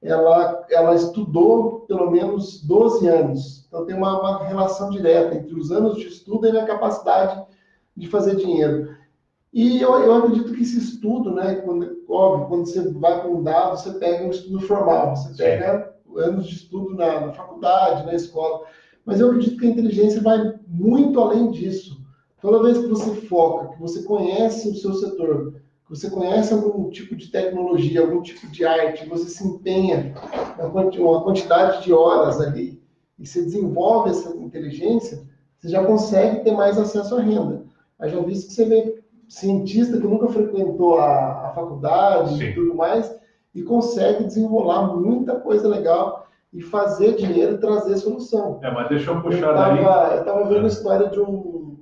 [0.00, 3.66] ela, ela estudou pelo menos 12 anos.
[3.66, 7.42] Então tem uma, uma relação direta entre os anos de estudo e a capacidade
[7.98, 8.96] de fazer dinheiro.
[9.52, 13.42] E eu, eu acredito que esse estudo, né, quando, óbvio, quando você vai com um
[13.42, 16.20] dado, você pega um estudo formal, você pega Sim.
[16.20, 18.66] anos de estudo na, na faculdade, na escola.
[19.04, 21.98] Mas eu acredito que a inteligência vai muito além disso.
[22.40, 26.90] Toda vez que você foca, que você conhece o seu setor, que você conhece algum
[26.90, 30.14] tipo de tecnologia, algum tipo de arte, você se empenha
[30.98, 32.80] uma quantidade de horas ali
[33.18, 35.26] e você desenvolve essa inteligência,
[35.58, 37.67] você já consegue ter mais acesso à renda.
[38.00, 42.44] Eu já visto que você vê cientista que nunca frequentou a, a faculdade Sim.
[42.44, 43.18] e tudo mais
[43.54, 48.60] e consegue desenrolar muita coisa legal e fazer dinheiro e trazer solução.
[48.62, 50.14] É, mas deixa eu puxar eu tava, daí.
[50.14, 51.78] Eu estava vendo a história de um,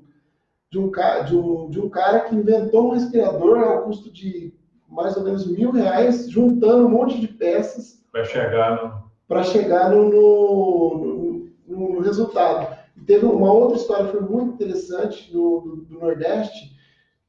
[0.71, 4.53] de, um, de, um, de um cara que inventou um respirador ao custo de
[4.89, 8.03] mais ou menos mil reais, juntando um monte de peças.
[8.11, 9.07] Para chegar no.
[9.29, 12.77] Para chegar no, no, no, no resultado.
[13.05, 16.77] Teve uma outra história que foi muito interessante do, do, do Nordeste,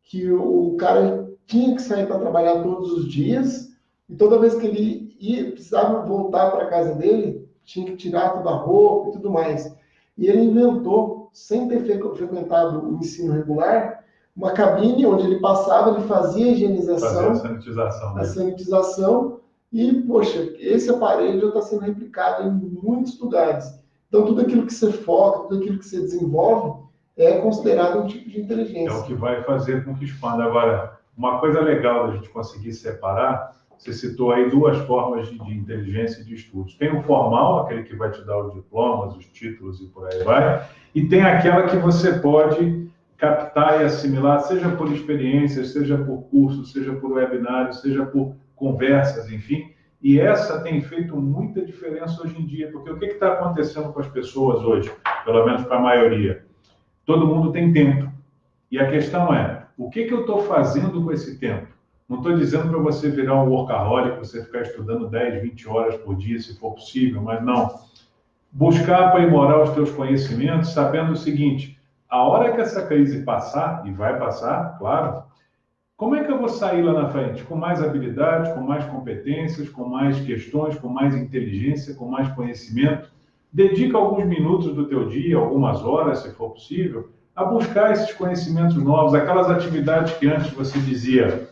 [0.03, 3.69] que o, o cara tinha que sair para trabalhar todos os dias,
[4.10, 8.30] e toda vez que ele ia, precisava voltar para a casa dele, tinha que tirar
[8.30, 9.75] toda a roupa e tudo mais.
[10.17, 14.03] E ele inventou, sem ter frequentado o ensino regular,
[14.36, 18.21] uma cabine onde ele passava, ele fazia a higienização, fazia a sanitização, né?
[18.21, 19.39] a sanitização
[19.73, 23.77] e, poxa, esse aparelho já está sendo replicado em muitos lugares.
[24.08, 28.30] Então, tudo aquilo que você foca, tudo aquilo que você desenvolve, é considerado um tipo
[28.30, 28.89] de inteligência.
[28.89, 30.43] É o que vai fazer com que expanda.
[30.43, 35.54] Agora, uma coisa legal da gente conseguir separar, você citou aí duas formas de, de
[35.54, 36.76] inteligência e de estudos.
[36.76, 40.24] Tem o formal, aquele que vai te dar os diplomas, os títulos e por aí
[40.24, 46.24] vai, e tem aquela que você pode captar e assimilar, seja por experiências, seja por
[46.24, 52.39] cursos, seja por webinários, seja por conversas, enfim, e essa tem feito muita diferença hoje
[52.39, 54.91] em dia, porque o que está acontecendo com as pessoas hoje,
[55.25, 56.45] pelo menos para a maioria?
[57.05, 58.12] Todo mundo tem tempo.
[58.69, 61.67] E a questão é, o que, que eu estou fazendo com esse tempo?
[62.07, 66.15] Não estou dizendo para você virar um workaholic, você ficar estudando 10, 20 horas por
[66.15, 67.79] dia, se for possível, mas não.
[68.51, 71.77] Buscar aprimorar os teus conhecimentos, sabendo o seguinte,
[72.10, 75.23] a hora que essa crise passar, e vai passar, claro,
[75.97, 77.43] como é que eu vou sair lá na frente?
[77.43, 83.10] Com mais habilidades, com mais competências, com mais questões, com mais inteligência, com mais conhecimento?
[83.51, 88.75] Dedica alguns minutos do teu dia, algumas horas, se for possível, a buscar esses conhecimentos
[88.75, 91.49] novos, aquelas atividades que antes você dizia,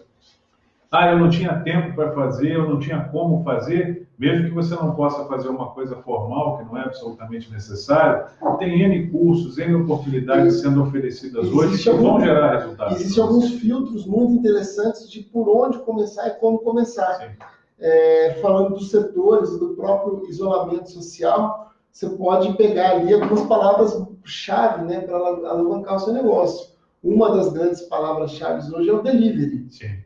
[0.96, 4.74] ah, eu não tinha tempo para fazer, eu não tinha como fazer, mesmo que você
[4.76, 8.26] não possa fazer uma coisa formal, que não é absolutamente necessário,
[8.58, 13.02] tem N cursos, N oportunidades sendo oferecidas hoje que algum, vão gerar resultados.
[13.02, 17.36] Existem alguns filtros muito interessantes de por onde começar e como começar.
[17.78, 24.86] É, falando dos setores e do próprio isolamento social, você pode pegar ali algumas palavras-chave
[24.86, 26.74] né, para alavancar o seu negócio.
[27.04, 29.68] Uma das grandes palavras-chave hoje é o delivery.
[29.70, 30.05] Sim.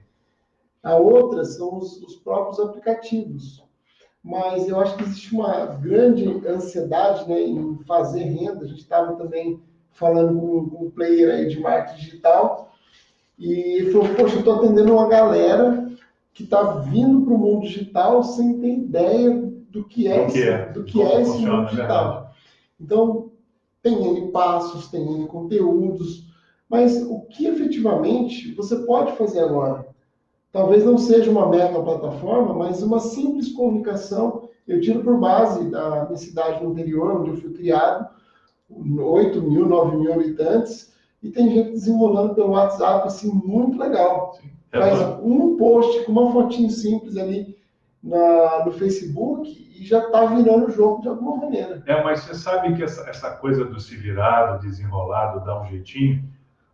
[0.83, 3.63] A outra são os, os próprios aplicativos
[4.23, 8.65] mas eu acho que existe uma grande ansiedade né, em fazer renda.
[8.65, 9.61] A gente estava também
[9.91, 12.71] falando com, com um player aí de marketing digital
[13.37, 15.89] e ele falou, poxa, eu estou atendendo uma galera
[16.33, 20.43] que está vindo para o mundo digital sem ter ideia do que é, do que
[20.43, 22.31] é, do que é esse mundo é digital.
[22.79, 23.31] Então,
[23.81, 26.25] tem N passos, tem N conteúdos,
[26.69, 29.87] mas o que efetivamente você pode fazer agora?
[30.51, 34.49] Talvez não seja uma mega plataforma, mas uma simples comunicação.
[34.67, 38.07] Eu tiro por base da minha cidade no interior, onde eu fui criado,
[38.69, 44.33] 8 mil, 9 mil habitantes, e tem gente desenrolando pelo WhatsApp, assim, muito legal.
[44.39, 44.49] Sim.
[44.71, 47.57] É Faz um post com uma fotinho simples ali
[48.03, 51.83] na, no Facebook e já está virando o jogo de alguma maneira.
[51.87, 55.65] É, mas você sabe que essa, essa coisa do se virar, do desenrolado, dar um
[55.65, 56.23] jeitinho,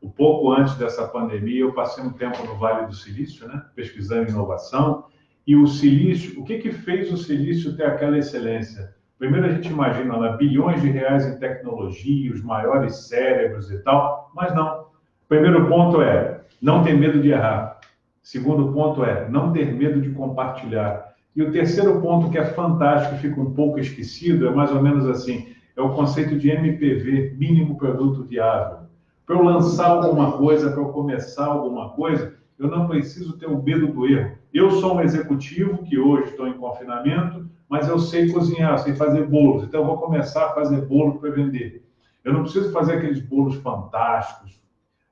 [0.05, 4.29] um pouco antes dessa pandemia, eu passei um tempo no Vale do Silício, né, pesquisando
[4.29, 5.05] inovação,
[5.47, 8.95] e o silício, o que, que fez o silício ter aquela excelência?
[9.17, 14.31] Primeiro, a gente imagina lá bilhões de reais em tecnologia, os maiores cérebros e tal,
[14.35, 14.85] mas não.
[15.27, 17.79] Primeiro ponto é não ter medo de errar.
[18.21, 21.13] Segundo ponto é não ter medo de compartilhar.
[21.35, 25.07] E o terceiro ponto que é fantástico, fica um pouco esquecido, é mais ou menos
[25.07, 28.84] assim, é o conceito de MPV, mínimo produto viável.
[29.25, 33.61] Para eu lançar alguma coisa, para eu começar alguma coisa, eu não preciso ter o
[33.61, 34.37] medo do erro.
[34.53, 39.27] Eu sou um executivo que hoje estou em confinamento, mas eu sei cozinhar, sei fazer
[39.27, 41.83] bolos, então eu vou começar a fazer bolo para vender.
[42.23, 44.61] Eu não preciso fazer aqueles bolos fantásticos,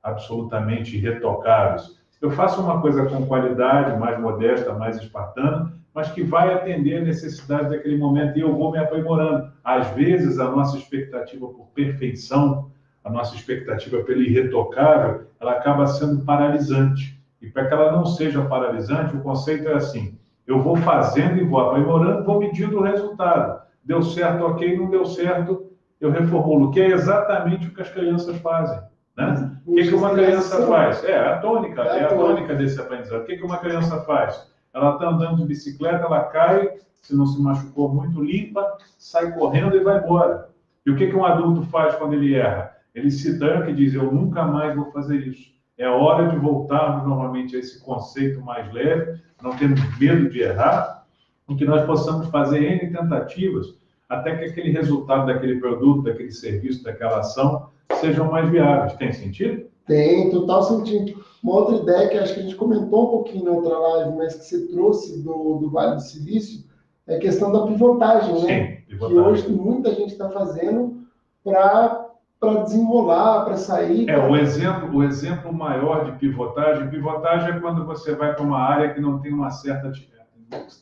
[0.02, 2.00] absolutamente retocáveis.
[2.22, 7.04] Eu faço uma coisa com qualidade, mais modesta, mais espartana, mas que vai atender a
[7.04, 9.52] necessidade daquele momento e eu vou me aprimorando.
[9.64, 12.72] Às vezes, a nossa expectativa por perfeição,
[13.04, 17.20] a nossa expectativa pelo irretocável, ela acaba sendo paralisante.
[17.42, 21.44] E para que ela não seja paralisante, o conceito é assim: eu vou fazendo e
[21.44, 23.62] vou aprimorando, vou medindo o resultado.
[23.84, 28.38] Deu certo, ok, não deu certo, eu reformulo, que é exatamente o que as crianças
[28.38, 28.80] fazem.
[29.16, 29.52] Né?
[29.66, 31.04] O que, que uma criança faz?
[31.04, 33.22] É a tônica, é, é a tônica desse aprendizado.
[33.22, 34.52] O que, que uma criança faz?
[34.74, 39.76] Ela está andando de bicicleta, ela cai, se não se machucou muito, limpa, sai correndo
[39.76, 40.50] e vai embora.
[40.86, 42.73] E o que, que um adulto faz quando ele erra?
[42.94, 45.52] Ele se tranca e diz: Eu nunca mais vou fazer isso.
[45.78, 51.06] É hora de voltarmos novamente a esse conceito mais leve, não temos medo de errar,
[51.50, 53.76] e que nós possamos fazer N tentativas
[54.08, 58.94] até que aquele resultado daquele produto, daquele serviço, daquela ação sejam mais viáveis.
[58.94, 59.66] Tem sentido?
[59.88, 61.24] Tem, total sentido.
[61.44, 64.36] Uma outra ideia que acho que a gente comentou um pouquinho na outra live, mas
[64.36, 66.64] que você trouxe do, do Vale do Silício,
[67.08, 68.66] é a questão da pivotagem, Sim, né?
[68.88, 69.16] Pivotagem.
[69.16, 71.04] Que hoje muita gente está fazendo
[71.44, 72.03] para
[72.44, 74.10] para desenrolar, para sair.
[74.10, 78.60] É, o exemplo, o exemplo maior de pivotagem, pivotagem é quando você vai para uma
[78.60, 79.92] área que não tem uma certa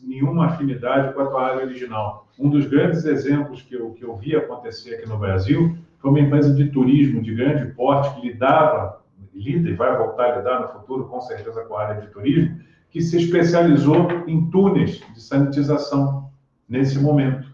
[0.03, 2.27] nenhuma afinidade com a tua área original.
[2.39, 6.19] Um dos grandes exemplos que eu, que eu vi acontecer aqui no Brasil foi uma
[6.19, 9.01] empresa de turismo de grande porte que lidava,
[9.33, 12.59] lida e vai voltar a lidar no futuro, com certeza, com a área de turismo,
[12.89, 16.29] que se especializou em túneis de sanitização
[16.67, 17.50] nesse momento.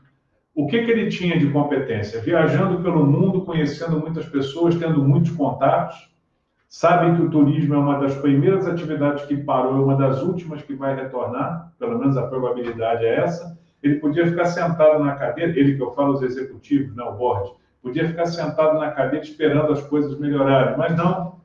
[0.57, 2.19] O que, que ele tinha de competência?
[2.19, 6.11] Viajando pelo mundo, conhecendo muitas pessoas, tendo muitos contatos,
[6.67, 10.63] sabem que o turismo é uma das primeiras atividades que parou, é uma das últimas
[10.63, 13.55] que vai retornar, pelo menos a probabilidade é essa.
[13.83, 17.51] Ele podia ficar sentado na cadeira, ele que eu falo os executivos, não o board,
[17.79, 21.39] podia ficar sentado na cadeira esperando as coisas melhorarem, mas não.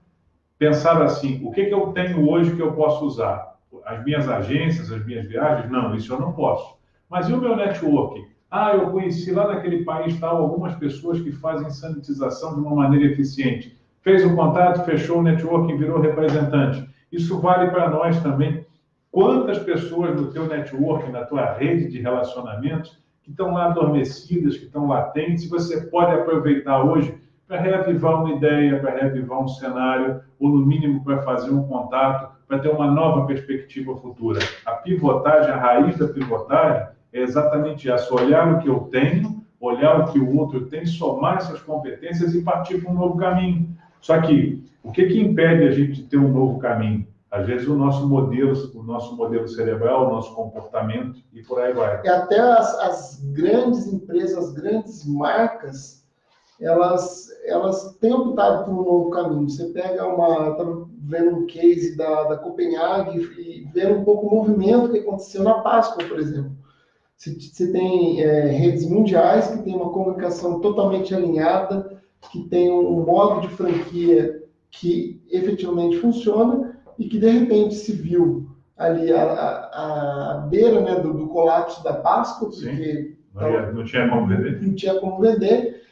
[0.56, 3.58] Pensar assim, o que, que eu tenho hoje que eu posso usar?
[3.84, 5.70] As minhas agências, as minhas viagens?
[5.70, 6.78] Não, isso eu não posso.
[7.10, 8.32] Mas e o meu networking?
[8.54, 13.06] Ah, eu conheci lá naquele país tal algumas pessoas que fazem sanitização de uma maneira
[13.06, 13.80] eficiente.
[14.02, 16.86] Fez o contato, fechou o networking, virou representante.
[17.10, 18.66] Isso vale para nós também.
[19.10, 24.66] Quantas pessoas no teu network, na tua rede de relacionamentos, que estão lá adormecidas, que
[24.66, 27.14] estão latentes, você pode aproveitar hoje
[27.48, 32.30] para reavivar uma ideia, para reavivar um cenário, ou no mínimo para fazer um contato,
[32.46, 34.40] para ter uma nova perspectiva futura.
[34.66, 40.00] A pivotagem, a raiz da pivotagem, é exatamente essa: olhar o que eu tenho, olhar
[40.00, 43.68] o que o outro tem, somar essas competências e partir para um novo caminho.
[44.00, 47.06] Só que o que, que impede a gente de ter um novo caminho?
[47.30, 51.72] Às vezes o nosso modelo, o nosso modelo cerebral, o nosso comportamento e por aí
[51.72, 52.02] vai.
[52.04, 56.04] E até as, as grandes empresas, as grandes marcas,
[56.60, 59.48] elas, elas têm optado por um novo caminho.
[59.48, 64.30] Você pega uma, estava vendo um case da, da Copenhague e vendo um pouco o
[64.30, 66.52] movimento que aconteceu na Páscoa, por exemplo.
[67.30, 73.42] Você tem é, redes mundiais que tem uma comunicação totalmente alinhada, que tem um modo
[73.42, 80.38] de franquia que efetivamente funciona e que de repente se viu ali a, a, a
[80.48, 84.62] beira né, do, do, colapso da Páscoa, porque não, então, não, tinha como vender.
[84.62, 85.82] Não tinha como vender.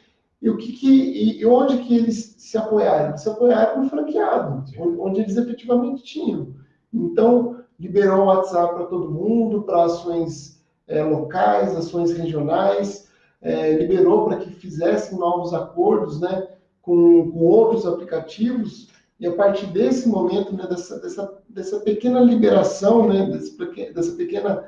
[0.41, 3.15] E o que, que e onde que eles se apoiaram?
[3.15, 6.49] Se apoiaram no franqueado, onde, onde eles efetivamente tinham.
[6.93, 10.60] Então liberou o WhatsApp para todo mundo, para ações
[10.91, 13.09] é, locais, ações regionais,
[13.41, 16.47] é, liberou para que fizessem novos acordos né,
[16.81, 23.07] com, com outros aplicativos, e a partir desse momento, né, dessa, dessa, dessa pequena liberação,
[23.07, 23.57] né, desse,
[23.93, 24.65] dessa pequena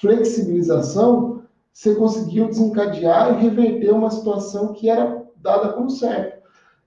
[0.00, 6.36] flexibilização, você conseguiu desencadear e reverter uma situação que era dada como certo.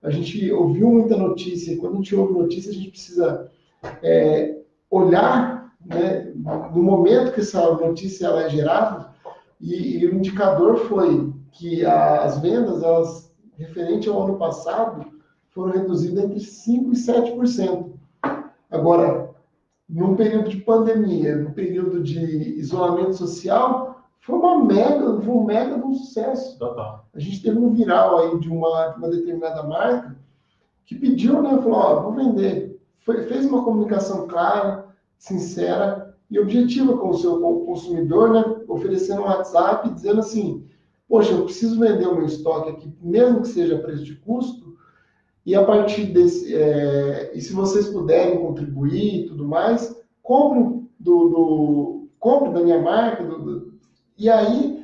[0.02, 3.52] A gente ouviu muita notícia, quando a gente ouve notícia, a gente precisa
[4.02, 9.10] é, olhar né, no momento que essa notícia ela é gerada,
[9.60, 15.06] e, e o indicador foi que a, as vendas, elas, referente ao ano passado,
[15.50, 17.92] foram reduzidas entre 5% e 7%.
[18.72, 19.30] Agora,
[19.90, 22.20] num período de pandemia, no período de
[22.60, 26.58] isolamento social, foi uma mega, foi um mega um sucesso.
[26.60, 27.06] Total.
[27.14, 30.16] A gente teve um viral aí de uma, de uma determinada marca
[30.86, 32.80] que pediu, né, falou, ó, vou vender.
[33.00, 34.89] Foi, fez uma comunicação clara,
[35.20, 38.62] sincera e objetiva com o seu consumidor, né?
[38.68, 40.66] oferecendo um WhatsApp dizendo assim,
[41.08, 44.78] poxa, eu preciso vender o meu estoque aqui, mesmo que seja preço de custo,
[45.46, 51.30] e a partir desse, é, e se vocês puderem contribuir e tudo mais, compre do,
[51.30, 53.74] do compre da minha marca, do, do,
[54.18, 54.79] e aí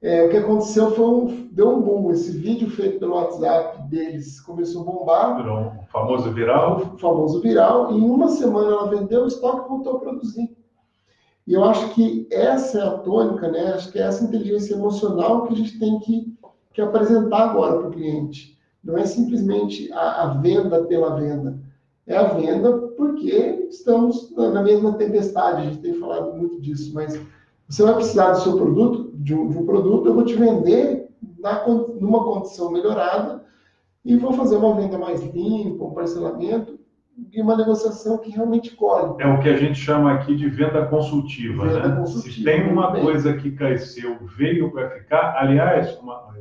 [0.00, 2.10] é, o que aconteceu foi um, deu um boom.
[2.12, 5.36] Esse vídeo feito pelo WhatsApp deles começou a bombar.
[5.36, 6.92] Virou um famoso viral.
[6.94, 7.92] O famoso viral.
[7.92, 10.56] E em uma semana ela vendeu o estoque e voltou a produzir.
[11.48, 13.72] E eu acho que essa é a tônica, né?
[13.72, 16.38] Acho que é essa inteligência emocional que a gente tem que,
[16.72, 18.56] que apresentar agora para o cliente.
[18.84, 21.58] Não é simplesmente a, a, venda pela venda.
[22.06, 25.62] É a venda porque estamos na, na mesma tempestade.
[25.62, 27.18] A gente tem falado muito disso, mas
[27.68, 31.08] você vai precisar do seu produto, de um, de um produto, eu vou te vender
[31.38, 33.44] na, numa condição melhorada
[34.04, 36.78] e vou fazer uma venda mais limpa, um parcelamento
[37.32, 39.20] e uma negociação que realmente colhe.
[39.20, 41.96] É o que a gente chama aqui de venda consultiva, venda né?
[41.96, 46.34] Consultiva, Se tem uma coisa que cresceu, veio para ficar, aliás, uma,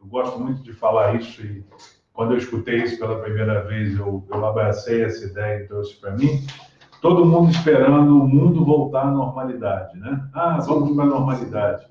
[0.00, 1.64] eu gosto muito de falar isso e
[2.12, 6.12] quando eu escutei isso pela primeira vez, eu, eu abracei essa ideia e trouxe para
[6.12, 6.44] mim
[7.02, 10.24] todo mundo esperando o mundo voltar à normalidade, né?
[10.32, 11.86] Ah, vamos para a normalidade.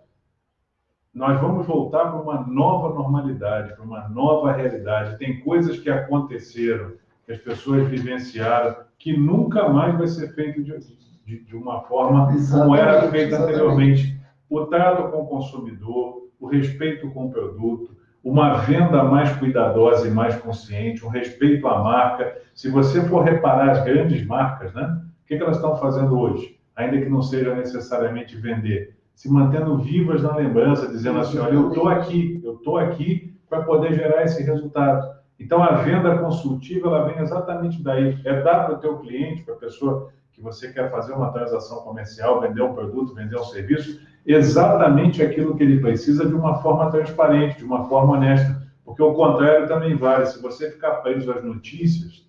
[1.14, 5.20] Nós vamos voltar para uma nova normalidade, para uma nova realidade.
[5.20, 6.94] Tem coisas que aconteceram,
[7.26, 10.80] que as pessoas vivenciaram, que nunca mais vai ser feito de,
[11.26, 14.18] de, de uma forma exatamente, como era feita anteriormente.
[14.50, 20.12] O trato com o consumidor, o respeito com o produto, uma venda mais cuidadosa e
[20.12, 22.38] mais consciente, um respeito à marca.
[22.54, 25.02] Se você for reparar as grandes marcas, né?
[25.24, 26.60] O que, elas estão fazendo hoje?
[26.76, 31.70] Ainda que não seja necessariamente vender, se mantendo vivas na lembrança, dizendo assim, olha, eu
[31.70, 35.22] estou aqui, eu estou aqui para poder gerar esse resultado.
[35.40, 38.20] Então, a venda consultiva, ela vem exatamente daí.
[38.24, 41.82] É dar para o teu cliente, para a pessoa que você quer fazer uma transação
[41.82, 46.90] comercial, vender um produto, vender um serviço, exatamente aquilo que ele precisa de uma forma
[46.92, 48.62] transparente, de uma forma honesta.
[48.86, 50.26] Porque o contrário também vale.
[50.26, 52.26] Se você ficar preso às notícias,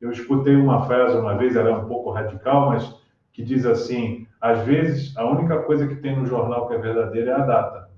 [0.00, 2.94] eu escutei uma frase uma vez, ela é um pouco radical, mas
[3.32, 7.32] que diz assim: às vezes a única coisa que tem no jornal que é verdadeira
[7.32, 7.90] é a data.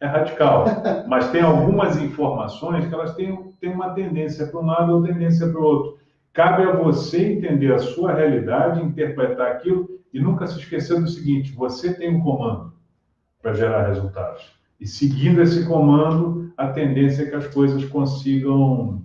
[0.00, 0.64] É radical,
[1.06, 5.48] mas tem algumas informações que elas têm, têm uma tendência para um lado ou tendência
[5.48, 5.98] para o outro.
[6.32, 11.52] Cabe a você entender a sua realidade, interpretar aquilo e nunca se esquecer do seguinte:
[11.52, 12.72] você tem um comando
[13.40, 14.52] para gerar resultados.
[14.80, 19.04] E seguindo esse comando, a tendência é que as coisas consigam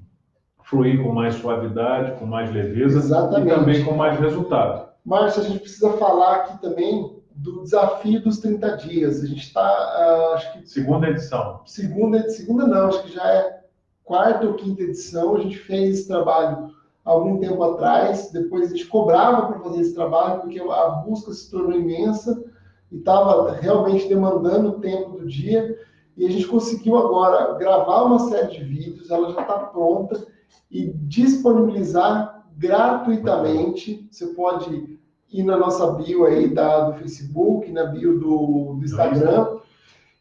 [0.64, 3.52] fluir com mais suavidade, com mais leveza Exatamente.
[3.52, 4.88] e também com mais resultado.
[5.06, 9.24] Márcio, a gente precisa falar aqui também do desafio dos 30 dias.
[9.24, 10.70] A gente está, uh, acho que...
[10.70, 11.62] Segunda edição.
[11.66, 13.62] Segunda, segunda não, acho que já é
[14.04, 15.36] quarta ou quinta edição.
[15.36, 16.72] A gente fez esse trabalho
[17.08, 21.50] algum tempo atrás, depois a gente cobrava para fazer esse trabalho, porque a busca se
[21.50, 22.44] tornou imensa
[22.92, 25.80] e estava realmente demandando o tempo do dia.
[26.18, 30.28] E a gente conseguiu agora gravar uma série de vídeos, ela já está pronta,
[30.70, 34.06] e disponibilizar gratuitamente.
[34.12, 35.00] Você pode
[35.32, 39.60] ir na nossa bio aí da, do Facebook, na bio do, do Instagram,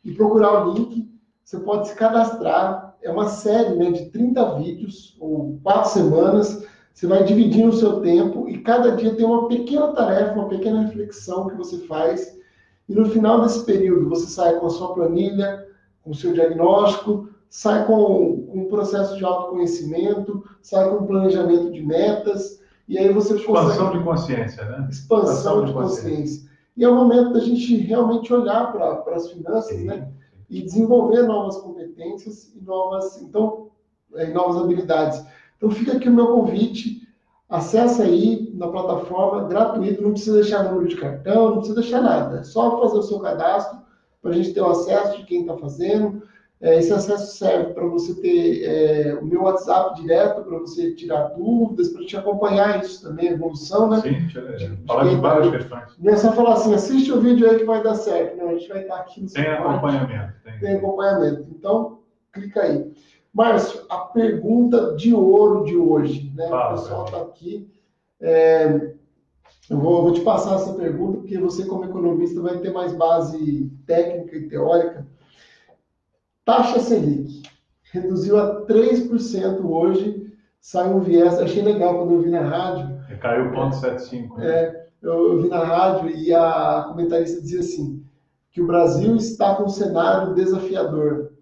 [0.05, 1.11] e procurar o link.
[1.43, 2.97] Você pode se cadastrar.
[3.03, 6.65] É uma série né, de 30 vídeos, ou quatro semanas,
[6.97, 10.81] você vai dividir o seu tempo e cada dia tem uma pequena tarefa, uma pequena
[10.81, 12.39] reflexão que você faz.
[12.89, 15.69] E no final desse período, você sai com a sua planilha,
[16.03, 21.71] com o seu diagnóstico, sai com, com um processo de autoconhecimento, sai com um planejamento
[21.71, 22.63] de metas.
[22.89, 23.99] E aí você Expansão consegue...
[23.99, 24.89] de consciência, né?
[24.91, 26.17] Expansão, Expansão de, de consciência.
[26.17, 26.51] consciência.
[26.79, 29.85] E é o momento da gente realmente olhar para as finanças, Sim.
[29.85, 30.09] né?
[30.49, 33.69] E desenvolver novas competências e novas, então,
[34.15, 35.23] é, novas habilidades.
[35.57, 37.07] Então fica aqui o meu convite,
[37.49, 42.41] acessa aí na plataforma gratuito, não precisa deixar número de cartão, não precisa deixar nada,
[42.41, 43.79] é só fazer o seu cadastro
[44.21, 46.23] para a gente ter o acesso de quem está fazendo.
[46.59, 51.35] É, esse acesso serve para você ter é, o meu WhatsApp direto, para você tirar
[51.37, 54.01] dúvidas, para gente acompanhar isso também, a evolução, né?
[54.01, 55.99] Sim, de, de, falar de várias tá, questões.
[55.99, 58.39] Não é só falar assim, assiste o vídeo aí que vai dar certo.
[58.39, 60.33] Não, a gente vai estar aqui no Tem acompanhamento.
[60.45, 60.59] Tem.
[60.59, 61.47] tem acompanhamento.
[61.51, 61.99] Então,
[62.33, 62.91] clica aí.
[63.37, 66.47] Márcio, a pergunta de ouro de hoje, né?
[66.47, 67.71] O pessoal está aqui.
[68.19, 68.95] É,
[69.69, 73.71] eu vou, vou, te passar essa pergunta, porque você, como economista, vai ter mais base
[73.87, 75.07] técnica e teórica.
[76.47, 77.43] Taxa Selic
[77.93, 81.39] reduziu a 3% hoje, sai um viés.
[81.39, 82.97] Achei legal quando eu vi na rádio.
[83.21, 84.39] Caiu 0,75.
[84.39, 84.47] Né?
[84.51, 88.03] É, eu, eu vi na rádio e a comentarista dizia assim:
[88.51, 91.36] que o Brasil está com um cenário desafiador.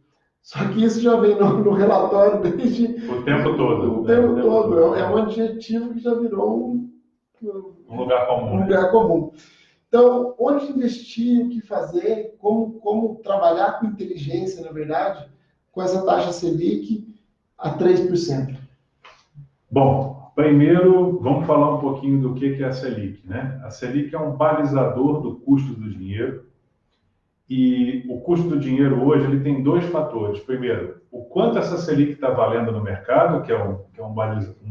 [0.45, 2.85] Só que isso já vem no, no relatório desde.
[3.11, 4.01] O tempo todo.
[4.01, 4.15] O né?
[4.15, 4.69] tempo, o tempo todo.
[4.69, 4.95] todo.
[4.95, 6.91] É um adjetivo que já virou um,
[7.89, 8.53] um lugar comum.
[8.53, 9.33] Um lugar comum.
[9.89, 15.27] Então, onde investir, o que fazer, como, como trabalhar com inteligência, na verdade,
[15.73, 17.09] com essa taxa Selic
[17.57, 18.55] a 3%?
[19.71, 23.27] Bom, primeiro vamos falar um pouquinho do que é a Selic.
[23.27, 23.59] Né?
[23.65, 26.45] A Selic é um balizador do custo do dinheiro
[27.49, 30.41] e o custo do dinheiro hoje ele tem dois fatores.
[30.41, 34.15] Primeiro, o quanto essa Selic está valendo no mercado, que é um, que é um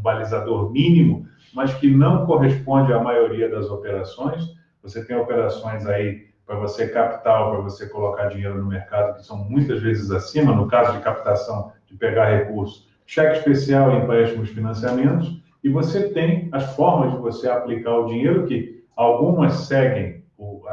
[0.01, 4.43] balizador mínimo, mas que não corresponde à maioria das operações.
[4.81, 9.37] Você tem operações aí para você capital, para você colocar dinheiro no mercado, que são
[9.37, 15.69] muitas vezes acima, no caso de captação, de pegar recursos, cheque especial, empréstimos, financiamentos, e
[15.69, 20.22] você tem as formas de você aplicar o dinheiro, que algumas seguem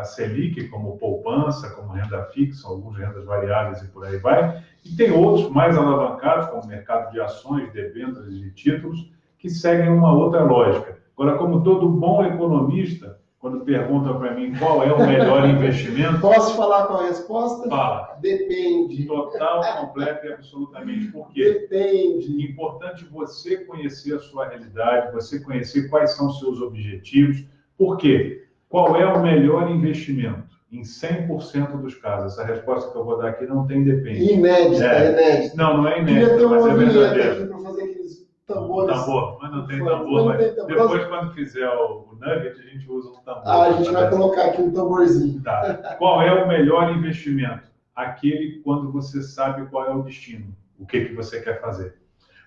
[0.01, 4.96] a Selic, como poupança, como renda fixa, algumas rendas variáveis e por aí vai, e
[4.96, 10.12] tem outros mais alavancados, como o mercado de ações, debêntures e títulos, que seguem uma
[10.12, 10.98] outra lógica.
[11.16, 16.20] Agora, como todo bom economista, quando pergunta para mim qual é o melhor investimento.
[16.20, 17.68] Posso falar com a resposta?
[17.70, 18.18] Fala.
[18.20, 19.07] Depende.
[19.07, 21.07] Total, completo e absolutamente.
[21.09, 21.66] Por quê?
[21.68, 22.42] Depende.
[22.42, 27.42] É importante você conhecer a sua realidade, você conhecer quais são os seus objetivos.
[27.78, 28.46] Por quê?
[28.70, 30.48] Qual é o melhor investimento?
[30.72, 32.32] Em 100% dos casos.
[32.32, 34.32] Essa resposta que eu vou dar aqui não tem depende.
[34.32, 35.10] Inédita, é.
[35.10, 35.56] inédita.
[35.56, 37.32] Não, não é inédita, Queria ter mas é verdadeiro.
[37.32, 38.96] aqui para fazer aqueles tambores.
[38.96, 40.24] Tambor, mas não tem tambor.
[40.26, 40.68] Mas tem tambor.
[40.68, 43.42] Depois, quando fizer o, o nugget, a gente usa um tambor.
[43.44, 45.42] Ah, a gente vai colocar aqui um tamborzinho.
[45.42, 45.96] Tá.
[45.98, 47.68] Qual é o melhor investimento?
[47.96, 51.96] Aquele quando você sabe qual é o destino, o que, que você quer fazer.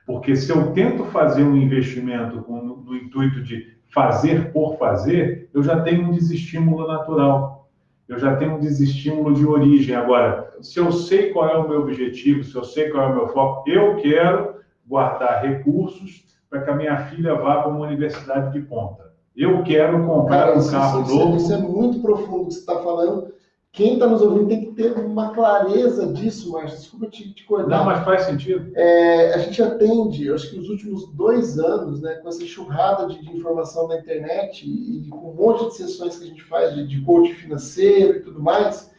[0.06, 5.50] Porque se eu tento fazer um investimento com, no, no intuito de fazer por fazer,
[5.54, 7.70] eu já tenho um desestímulo natural.
[8.08, 9.96] Eu já tenho um desestímulo de origem.
[9.96, 13.16] Agora, se eu sei qual é o meu objetivo, se eu sei qual é o
[13.16, 18.52] meu foco, eu quero guardar recursos para que a minha filha vá para uma universidade
[18.52, 19.14] de ponta.
[19.36, 21.38] Eu quero comprar Cara, um carro isso, novo.
[21.38, 23.34] Isso é muito profundo que você está falando.
[23.74, 26.78] Quem está nos ouvindo tem que ter uma clareza disso, Márcio.
[26.78, 27.70] Desculpa te, te cortar.
[27.70, 28.72] Não, mas faz sentido.
[28.76, 33.20] É, a gente atende, acho que nos últimos dois anos, né, com essa churrada de,
[33.20, 36.76] de informação na internet e, e, com um monte de sessões que a gente faz
[36.76, 38.92] de, de coach financeiro e tudo mais,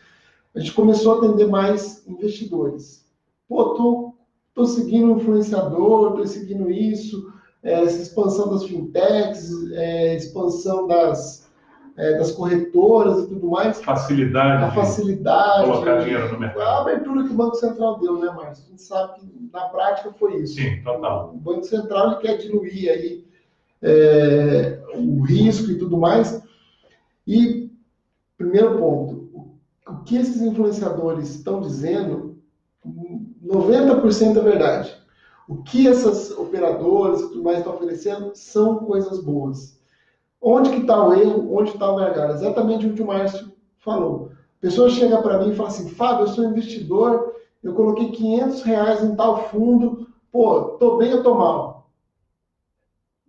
[0.52, 3.06] a gente começou a atender mais investidores.
[3.48, 4.14] Pô, tô
[4.48, 11.43] estou seguindo um influenciador, estou seguindo isso, é, essa expansão das fintechs, é, expansão das,
[11.96, 13.80] é, das corretoras e tudo mais.
[13.80, 14.64] Facilidade.
[14.64, 15.70] A facilidade.
[15.70, 16.62] Colocar dinheiro no mercado.
[16.62, 18.64] A abertura que o Banco Central deu, né, Márcio?
[18.66, 20.54] A gente sabe que na prática foi isso.
[20.54, 21.32] Sim, total.
[21.34, 23.24] O Banco Central ele quer diluir aí
[23.82, 26.42] é, o risco e tudo mais.
[27.26, 27.70] E,
[28.36, 29.50] primeiro ponto,
[29.86, 32.38] o que esses influenciadores estão dizendo
[33.44, 35.04] 90% é verdade.
[35.46, 39.78] O que essas operadoras e tudo mais estão oferecendo são coisas boas.
[40.46, 41.56] Onde que está o erro?
[41.56, 42.34] Onde está o gargalo?
[42.34, 44.30] Exatamente o que o Márcio falou.
[44.58, 48.62] A pessoa chega para mim e fala assim, Fábio, eu sou investidor, eu coloquei 500
[48.62, 51.88] reais em tal fundo, pô, tô bem ou tô mal?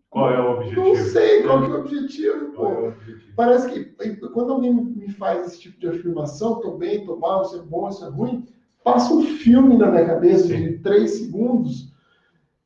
[0.10, 0.82] Qual é o objetivo?
[0.82, 2.68] Não sei qual é o objetivo, pô.
[2.68, 3.34] É o objetivo?
[3.36, 7.56] Parece que quando alguém me faz esse tipo de afirmação, tô bem, tô mal, isso
[7.56, 8.46] é bom, isso é ruim,
[8.84, 10.64] passa um filme na minha cabeça Sim.
[10.64, 11.94] de três segundos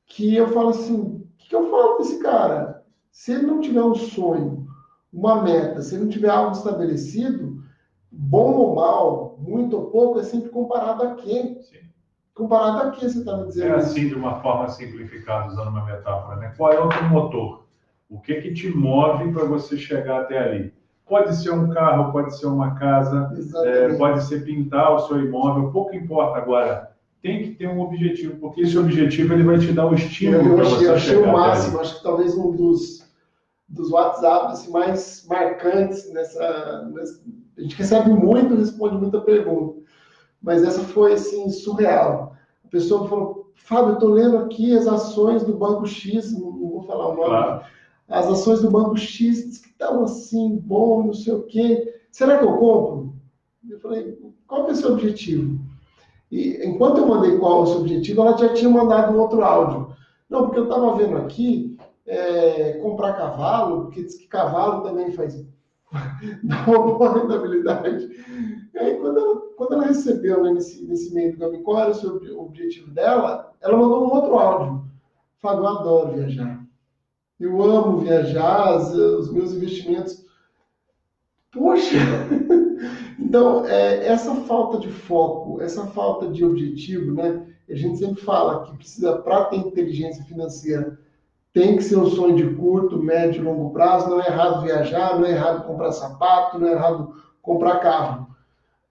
[0.08, 2.79] que eu falo assim, o que, eu falo para esse cara?
[3.12, 4.68] Se ele não tiver um sonho,
[5.12, 7.62] uma meta, se ele não tiver algo estabelecido,
[8.12, 11.58] bom ou mal, muito ou pouco, é sempre comparado a quê?
[11.62, 11.80] Sim.
[12.34, 13.74] Comparado a quê você está me dizendo?
[13.74, 16.54] É assim, de uma forma simplificada, usando uma metáfora, né?
[16.56, 17.66] Qual é o teu motor?
[18.10, 20.74] O que que te move para você chegar até ali?
[21.06, 23.32] Pode ser um carro, pode ser uma casa,
[23.66, 26.38] é, pode ser pintar o seu imóvel, pouco importa.
[26.38, 26.92] Agora,
[27.22, 30.64] tem que ter um objetivo, porque esse objetivo ele vai te dar o estímulo para
[30.64, 32.99] você eu achei o máximo, acho que talvez um dos,
[33.70, 37.22] dos WhatsApps assim, mais marcantes nessa, nessa,
[37.58, 39.80] A gente recebe muito, responde muita pergunta,
[40.42, 42.36] mas essa foi assim, surreal.
[42.66, 46.70] A pessoa falou, Fábio, eu estou lendo aqui as ações do Banco X, não, não
[46.70, 47.30] vou falar o nome.
[47.30, 47.64] Claro
[48.10, 51.94] as ações do Banco X que estavam assim, bom, não sei o quê.
[52.12, 53.14] Será que eu compro?
[53.70, 54.18] Eu falei,
[54.48, 55.60] qual que é o seu objetivo?
[56.32, 59.96] E enquanto eu mandei qual o seu objetivo, ela já tinha mandado um outro áudio.
[60.28, 61.78] Não, porque eu estava vendo aqui
[62.10, 65.36] é, comprar cavalo, porque diz que cavalo também faz
[66.44, 68.10] dá uma boa rentabilidade.
[68.74, 71.92] E aí, quando ela, quando ela recebeu né, nesse, nesse meio do caminho qual era
[71.92, 74.84] o objetivo dela, ela mandou um outro áudio.
[75.40, 76.64] Fábio, eu adoro viajar.
[77.40, 80.26] Eu amo viajar, os meus investimentos.
[81.52, 81.98] Poxa!
[83.20, 87.46] Então, é, essa falta de foco, essa falta de objetivo, né?
[87.70, 90.98] A gente sempre fala que precisa, para ter inteligência financeira,
[91.54, 94.10] tem que ser um sonho de curto, médio e longo prazo.
[94.10, 98.28] Não é errado viajar, não é errado comprar sapato, não é errado comprar carro.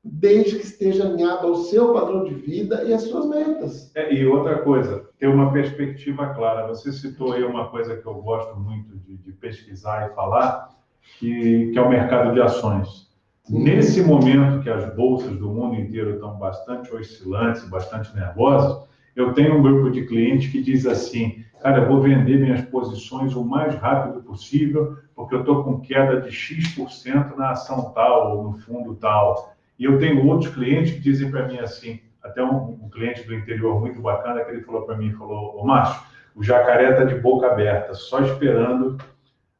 [0.03, 3.95] Desde que esteja alinhado ao seu padrão de vida e às suas metas.
[3.95, 6.67] É, e outra coisa, ter uma perspectiva clara.
[6.69, 10.71] Você citou aí uma coisa que eu gosto muito de, de pesquisar e falar,
[11.19, 13.09] que, que é o mercado de ações.
[13.49, 18.87] Nesse momento que as bolsas do mundo inteiro estão bastante oscilantes, bastante nervosas,
[19.17, 23.45] eu tenho um grupo de clientes que diz assim, cara, vou vender minhas posições o
[23.45, 28.59] mais rápido possível, porque eu estou com queda de X% na ação tal ou no
[28.59, 29.55] fundo tal.
[29.79, 33.35] E eu tenho outros clientes que dizem para mim assim, até um, um, cliente do
[33.35, 36.03] interior muito bacana que ele falou para mim, falou, ô Márcio,
[36.35, 38.97] o jacaré está de boca aberta, só esperando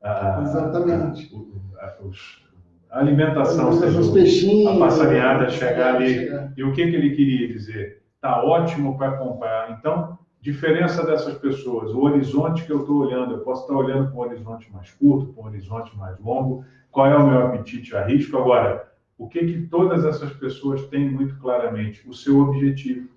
[0.03, 1.33] a, Exatamente.
[1.81, 2.45] A, a, os,
[2.91, 6.15] a alimentação, seja, os peixinhos, a passarinhada chegar ali.
[6.15, 6.53] Chegar.
[6.57, 8.03] E o que, que ele queria dizer?
[8.15, 9.71] Está ótimo para comprar.
[9.73, 14.17] Então, diferença dessas pessoas, o horizonte que eu estou olhando, eu posso estar olhando para
[14.17, 18.05] um horizonte mais curto, para um horizonte mais longo, qual é o meu apetite a
[18.05, 18.37] risco?
[18.37, 22.09] Agora, o que que todas essas pessoas têm muito claramente?
[22.09, 23.09] O seu objetivo.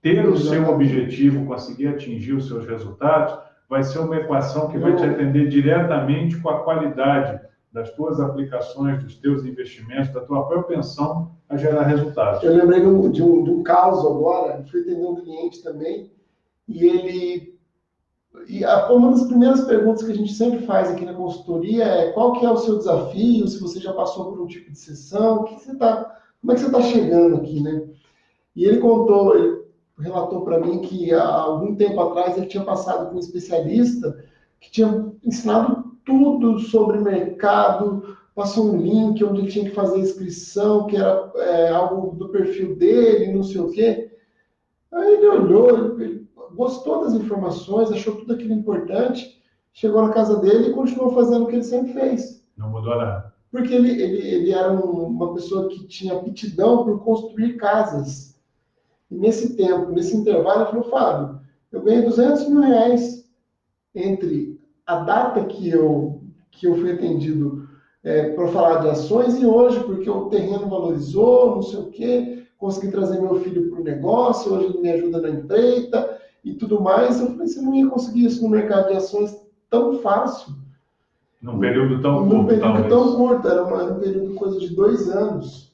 [0.00, 3.38] Ter o seu objetivo, conseguir atingir os seus resultados,
[3.68, 7.40] vai ser uma equação que vai te atender diretamente com a qualidade
[7.72, 12.42] das tuas aplicações, dos teus investimentos, da tua propensão a gerar resultados.
[12.42, 16.10] Eu lembrei de um, de um, de um caso agora, fui atender um cliente também,
[16.68, 17.52] e ele.
[18.48, 22.32] E uma das primeiras perguntas que a gente sempre faz aqui na consultoria é qual
[22.32, 25.54] que é o seu desafio, se você já passou por um tipo de sessão, que
[25.54, 27.82] você tá, como é que você está chegando aqui, né?
[28.56, 29.62] E ele contou, ele
[29.98, 34.24] relatou para mim que há algum tempo atrás ele tinha passado com um especialista
[34.60, 40.86] que tinha ensinado tudo sobre mercado, passou um link onde ele tinha que fazer inscrição,
[40.86, 44.10] que era é, algo do perfil dele, não sei o quê.
[44.90, 46.21] Aí ele olhou, ele
[46.54, 49.42] gostou das informações, achou tudo aquilo importante,
[49.72, 52.44] chegou na casa dele e continuou fazendo o que ele sempre fez.
[52.56, 53.32] Não mudou nada.
[53.50, 58.40] Porque ele, ele, ele era um, uma pessoa que tinha aptidão por construir casas.
[59.10, 61.40] E nesse tempo, nesse intervalo, ele falou, Fábio,
[61.70, 63.28] eu ganhei 200 mil reais
[63.94, 67.68] entre a data que eu, que eu fui atendido
[68.02, 72.46] é, para falar de ações e hoje, porque o terreno valorizou, não sei o quê,
[72.58, 76.80] consegui trazer meu filho para o negócio, hoje ele me ajuda na empreita, e tudo
[76.80, 77.20] mais.
[77.20, 79.36] Eu falei, você não ia conseguir isso no mercado de ações
[79.70, 80.54] tão fácil.
[81.40, 82.34] Num período tão curto.
[82.34, 82.88] Num período talvez.
[82.88, 85.72] tão curto, era, uma, um período coisa de dois anos.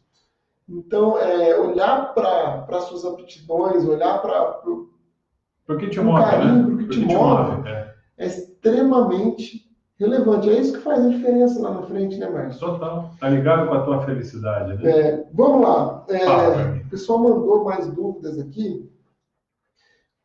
[0.68, 6.82] Então, é, olhar para suas aptidões, olhar para o que te move, carinho, né?
[6.82, 7.94] que te, te move, move é.
[8.18, 8.26] é.
[8.26, 10.48] extremamente relevante.
[10.48, 12.58] É isso que faz a diferença lá na frente, né, Marcos?
[12.58, 13.10] Total.
[13.18, 14.90] Tá ligado com a tua felicidade, né?
[14.90, 16.04] É, vamos lá.
[16.08, 18.90] É, o pessoal mandou mais dúvidas aqui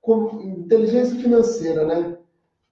[0.03, 2.17] como inteligência financeira, né?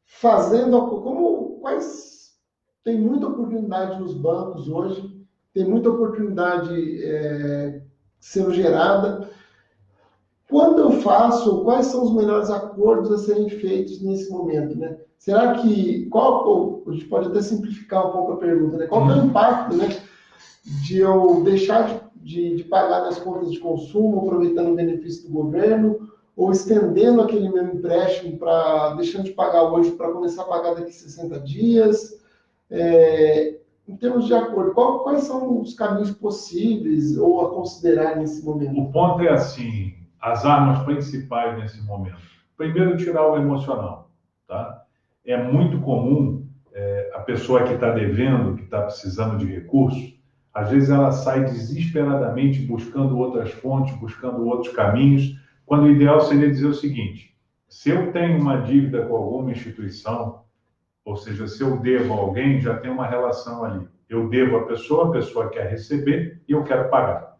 [0.06, 2.36] Fazendo como quais
[2.84, 5.18] tem muita oportunidade nos bancos hoje,
[5.54, 7.82] tem muita oportunidade é,
[8.20, 9.30] sendo gerada.
[10.50, 14.98] Quando eu faço, quais são os melhores acordos a serem feitos nesse momento, né?
[15.18, 18.88] Será que qual a gente pode até simplificar um pouco a pergunta, né?
[18.88, 19.88] Qual é o impacto, né,
[20.84, 25.34] de eu deixar de, de, de pagar nas contas de consumo, aproveitando o benefício do
[25.34, 30.76] governo, ou estendendo aquele meu empréstimo para deixando de pagar hoje para começar a pagar
[30.76, 32.22] daqui a 60 dias.
[32.70, 33.58] É,
[33.88, 38.80] em termos de acordo, qual, quais são os caminhos possíveis ou a considerar nesse momento?
[38.80, 42.18] O ponto é assim, as armas principais nesse momento.
[42.56, 44.10] Primeiro, tirar o emocional.
[44.48, 44.84] Tá?
[45.26, 50.14] É muito comum é, a pessoa que está devendo, que está precisando de recursos,
[50.54, 55.36] às vezes ela sai desesperadamente buscando outras fontes, buscando outros caminhos,
[55.72, 57.34] quando o ideal seria dizer o seguinte:
[57.70, 60.42] se eu tenho uma dívida com alguma instituição,
[61.06, 63.88] ou seja, se eu devo a alguém, já tem uma relação ali.
[64.10, 67.38] Eu devo a pessoa, a pessoa quer receber e eu quero pagar.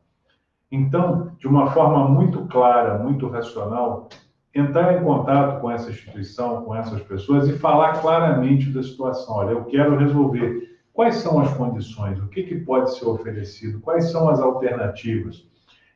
[0.72, 4.08] Então, de uma forma muito clara, muito racional,
[4.56, 9.36] entrar em contato com essa instituição, com essas pessoas e falar claramente da situação.
[9.36, 10.80] Olha, eu quero resolver.
[10.94, 12.18] Quais são as condições?
[12.18, 13.82] O que, que pode ser oferecido?
[13.82, 15.51] Quais são as alternativas?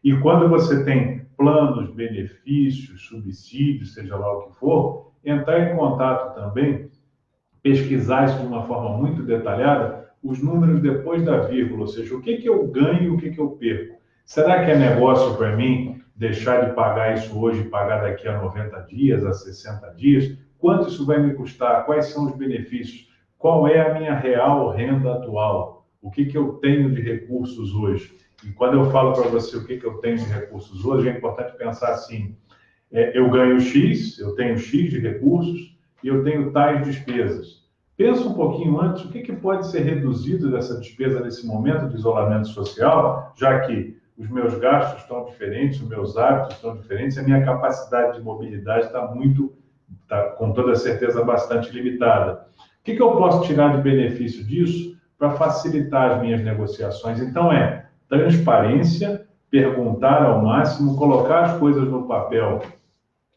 [0.05, 6.35] E quando você tem planos, benefícios, subsídios, seja lá o que for, entrar em contato
[6.35, 6.91] também,
[7.63, 12.21] pesquisar isso de uma forma muito detalhada, os números depois da vírgula, ou seja, o
[12.21, 13.95] que, que eu ganho e o que, que eu perco.
[14.23, 18.39] Será que é negócio para mim deixar de pagar isso hoje e pagar daqui a
[18.39, 20.37] 90 dias, a 60 dias?
[20.59, 21.83] Quanto isso vai me custar?
[21.83, 23.09] Quais são os benefícios?
[23.39, 25.87] Qual é a minha real renda atual?
[25.99, 28.23] O que, que eu tenho de recursos hoje?
[28.43, 31.17] E quando eu falo para você o que, que eu tenho de recursos hoje, é
[31.17, 32.35] importante pensar assim:
[32.91, 37.65] é, eu ganho X, eu tenho X de recursos, e eu tenho tais despesas.
[37.97, 41.95] Pensa um pouquinho antes o que, que pode ser reduzido dessa despesa nesse momento de
[41.95, 47.23] isolamento social, já que os meus gastos estão diferentes, os meus hábitos estão diferentes, a
[47.23, 49.53] minha capacidade de mobilidade está muito,
[50.01, 52.45] está, com toda certeza, bastante limitada.
[52.81, 57.19] O que, que eu posso tirar de benefício disso para facilitar as minhas negociações?
[57.19, 62.61] Então, é transparência, perguntar ao máximo, colocar as coisas no papel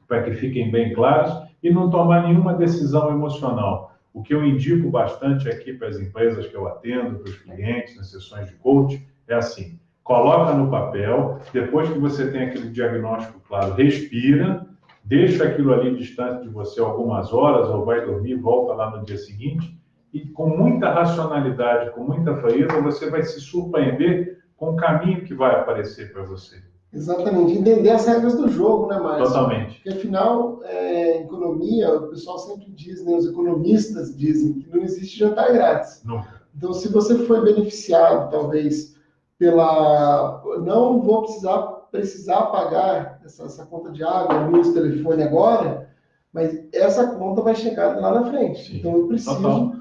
[0.06, 3.94] para que fiquem bem claras e não tomar nenhuma decisão emocional.
[4.12, 7.96] O que eu indico bastante aqui para as empresas que eu atendo, para os clientes,
[7.96, 13.40] nas sessões de coach, é assim: coloca no papel, depois que você tem aquele diagnóstico
[13.46, 14.66] claro, respira,
[15.04, 19.18] deixa aquilo ali distante de você algumas horas, ou vai dormir, volta lá no dia
[19.18, 19.78] seguinte,
[20.12, 25.32] e com muita racionalidade, com muita frieza, você vai se surpreender com o caminho que
[25.32, 26.56] vai aparecer para você.
[26.92, 29.26] Exatamente, entender as regras do jogo, né, Márcio?
[29.26, 29.74] Totalmente.
[29.76, 35.18] Porque, afinal, é, economia, o pessoal sempre diz, né, os economistas dizem que não existe
[35.18, 36.02] jantar grátis.
[36.04, 36.42] Nunca.
[36.56, 38.96] Então, se você foi beneficiado, talvez,
[39.38, 40.42] pela...
[40.64, 45.90] Não vou precisar, precisar pagar essa, essa conta de água, luz, telefone agora,
[46.32, 48.66] mas essa conta vai chegar lá na frente.
[48.66, 48.78] Sim.
[48.78, 49.72] Então, eu preciso Total.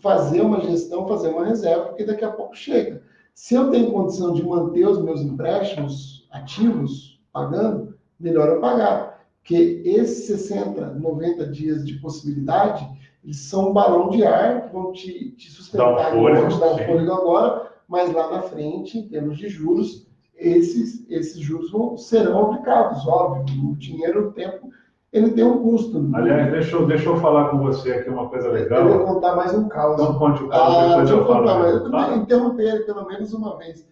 [0.00, 3.06] fazer uma gestão, fazer uma reserva, porque daqui a pouco chega.
[3.38, 9.24] Se eu tenho condição de manter os meus empréstimos ativos pagando, melhor eu pagar.
[9.38, 12.84] Porque esses 60, 90 dias de possibilidade,
[13.22, 16.60] eles são um balão de ar que vão te, te sustentar, um fôlego, vão te
[16.60, 21.70] dar um fôlego agora, mas lá na frente, em termos de juros, esses, esses juros
[21.70, 23.70] vão, serão aplicados, óbvio.
[23.70, 24.68] O dinheiro, o tempo,
[25.12, 26.10] ele tem um custo.
[26.14, 29.04] Aliás, deixa eu, deixa eu falar com você aqui uma coisa eu ia legal.
[29.06, 29.94] contar mais um caos.
[30.00, 31.40] Então, conte o caso, Ah, depois eu eu falo.
[31.40, 33.86] contar, eu queria interromper ele pelo menos uma vez.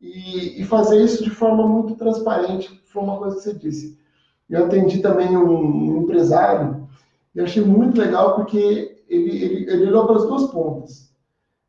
[0.00, 3.98] E, e fazer isso de forma muito transparente, que foi uma coisa que você disse.
[4.48, 6.86] Eu atendi também um, um empresário,
[7.34, 8.56] e eu achei muito legal porque
[9.08, 11.12] ele, ele, ele olhou para as duas pontas.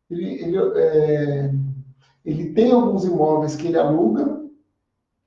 [0.09, 1.51] Ele, ele, é,
[2.25, 4.41] ele tem alguns imóveis que ele aluga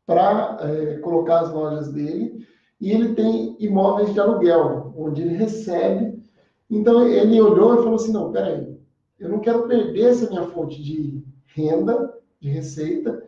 [0.06, 2.46] para é, colocar as lojas dele,
[2.80, 6.22] e ele tem imóveis de aluguel, onde ele recebe.
[6.68, 8.78] Então ele olhou e falou assim: não, peraí,
[9.18, 11.22] eu não quero perder essa minha fonte de
[11.54, 13.22] renda, de receita,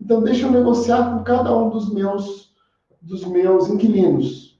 [0.00, 2.52] então deixa eu negociar com cada um dos meus,
[3.00, 4.58] dos meus inquilinos.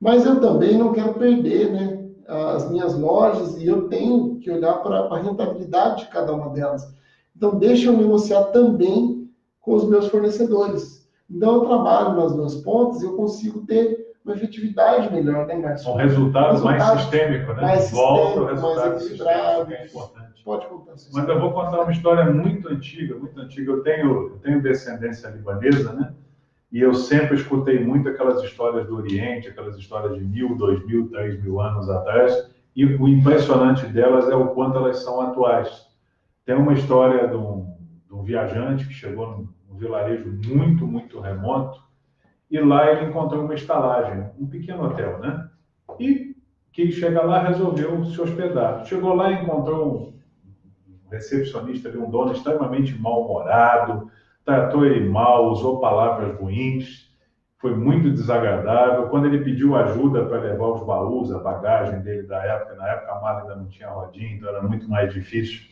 [0.00, 4.74] Mas eu também não quero perder né, as minhas lojas e eu tenho que olhar
[4.82, 6.86] para a rentabilidade de cada uma delas.
[7.36, 9.30] Então deixa eu negociar também
[9.60, 11.03] com os meus fornecedores.
[11.30, 15.92] Então eu trabalho nas duas pontas e eu consigo ter uma efetividade melhor, né, Márcio?
[15.92, 17.62] Um resultado mais Resultado sistêmico, né?
[17.62, 19.66] mais Volta sistêmico, resultado mais equilibrado.
[19.66, 20.44] que é importante.
[20.44, 21.32] Pode contar Mas história.
[21.32, 23.72] eu vou contar uma história muito antiga, muito antiga.
[23.72, 26.12] Eu tenho, eu tenho descendência libanesa, né?
[26.70, 31.08] E eu sempre escutei muito aquelas histórias do Oriente, aquelas histórias de mil, dois mil,
[31.08, 32.50] três mil anos atrás.
[32.76, 35.86] E o impressionante delas é o quanto elas são atuais.
[36.44, 37.72] Tem uma história de um,
[38.06, 41.82] de um viajante que chegou num, num vilarejo muito, muito remoto.
[42.50, 45.48] E lá ele encontrou uma estalagem, um pequeno hotel, né?
[45.98, 46.36] E
[46.72, 48.84] quem chega lá resolveu se hospedar.
[48.86, 50.14] Chegou lá e encontrou um
[51.10, 54.10] recepcionista um dono extremamente mal-humorado,
[54.44, 57.12] tratou ele mal, usou palavras ruins,
[57.58, 59.08] foi muito desagradável.
[59.08, 63.12] Quando ele pediu ajuda para levar os baús, a bagagem dele da época, na época
[63.12, 65.62] a mala ainda não tinha rodinha, então era muito mais difícil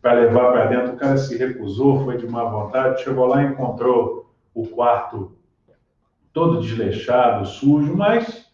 [0.00, 3.46] para levar para dentro, o cara se recusou, foi de má vontade, chegou lá e
[3.46, 5.32] encontrou o quarto
[6.32, 8.50] todo desleixado, sujo, mas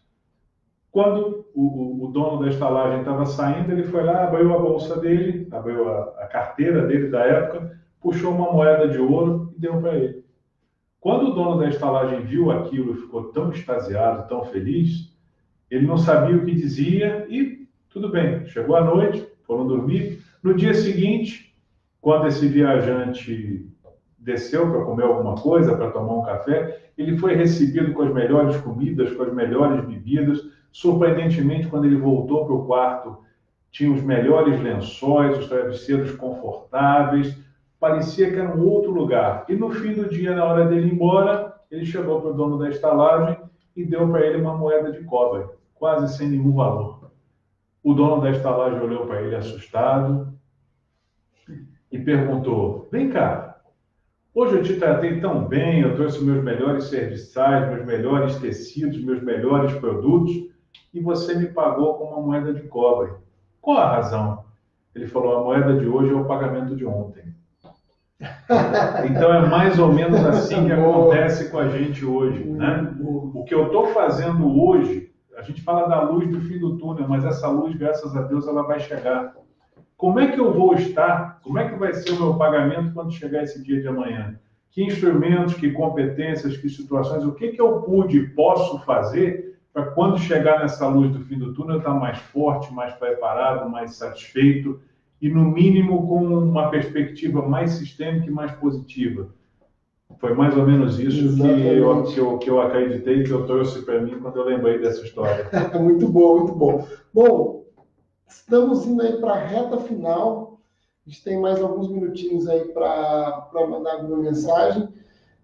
[0.91, 4.99] quando o, o, o dono da estalagem estava saindo, ele foi lá, abriu a bolsa
[4.99, 9.79] dele, abriu a, a carteira dele da época, puxou uma moeda de ouro e deu
[9.81, 10.25] para ele.
[10.99, 15.15] Quando o dono da estalagem viu aquilo e ficou tão extasiado, tão feliz,
[15.71, 18.47] ele não sabia o que dizia e tudo bem.
[18.47, 20.21] Chegou a noite, foram dormir.
[20.43, 21.55] No dia seguinte,
[22.01, 23.67] quando esse viajante
[24.19, 28.57] desceu para comer alguma coisa, para tomar um café, ele foi recebido com as melhores
[28.59, 30.41] comidas, com as melhores bebidas.
[30.73, 33.19] Surpreendentemente, quando ele voltou para o quarto,
[33.71, 37.37] tinha os melhores lençóis, os travesseiros confortáveis,
[37.79, 39.45] parecia que era um outro lugar.
[39.49, 42.59] E no fim do dia, na hora dele ir embora, ele chegou para o dono
[42.59, 43.37] da estalagem
[43.77, 47.06] e deu para ele uma moeda de cobre, quase sem nenhum valor.
[47.87, 50.37] O dono da estalagem olhou para ele assustado
[51.93, 53.61] e perguntou: Vem cá,
[54.35, 59.23] hoje eu te tratei tão bem, eu trouxe meus melhores serviçais, meus melhores tecidos, meus
[59.23, 60.35] melhores produtos
[60.93, 63.13] e você me pagou com uma moeda de cobre.
[63.61, 64.45] Qual a razão?
[64.93, 67.23] Ele falou: a moeda de hoje é o pagamento de ontem.
[69.09, 72.97] Então é mais ou menos assim que acontece com a gente hoje, né?
[73.01, 75.06] O que eu estou fazendo hoje,
[75.37, 78.49] a gente fala da luz do fim do túnel, mas essa luz, graças a Deus,
[78.49, 79.35] ela vai chegar.
[79.97, 81.41] Como é que eu vou estar?
[81.43, 84.39] Como é que vai ser o meu pagamento quando chegar esse dia de amanhã?
[84.71, 89.87] Que instrumentos, que competências, que situações, o que, que eu pude e posso fazer para
[89.87, 94.81] quando chegar nessa luz do fim do túnel estar mais forte, mais preparado, mais satisfeito
[95.21, 99.29] e, no mínimo, com uma perspectiva mais sistêmica e mais positiva.
[100.19, 103.83] Foi mais ou menos isso que eu, que eu, que, eu, acreditei, que eu trouxe
[103.83, 105.51] para mim quando eu lembrei dessa história.
[105.79, 106.87] muito bom, muito bom.
[107.13, 107.65] Bom,
[108.27, 110.61] estamos indo aí para a reta final.
[111.07, 114.89] A gente tem mais alguns minutinhos aí para mandar alguma mensagem.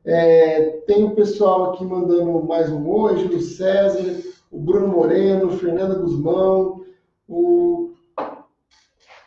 [0.05, 5.59] É, tem o pessoal aqui mandando mais um hoje, o César, o Bruno Moreno, o
[5.59, 6.85] Fernanda Guzmão,
[7.29, 7.93] o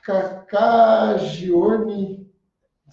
[0.04, 2.15] Cacá Giorni,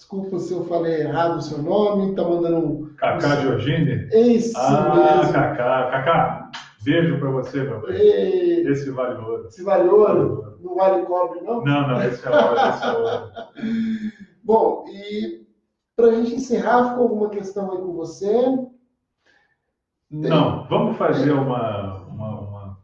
[0.02, 2.94] desculpa se eu falei errado o seu nome, tá mandando um...
[2.96, 4.08] Cacá Giorgini?
[4.10, 5.32] Esse ah, mesmo.
[5.32, 6.50] Cacá, Cacá,
[6.82, 7.96] beijo para você, meu pai.
[7.96, 8.68] E...
[8.68, 9.46] Esse vale ouro.
[9.46, 10.58] Esse vale ouro?
[10.60, 11.62] Não vale cobre, não?
[11.62, 13.32] Não, não, esse é ouro, esse é ouro.
[14.44, 15.46] Bom, e
[15.94, 18.32] para a gente encerrar, ficou alguma questão aí com você?
[20.10, 22.01] Não, vamos fazer uma,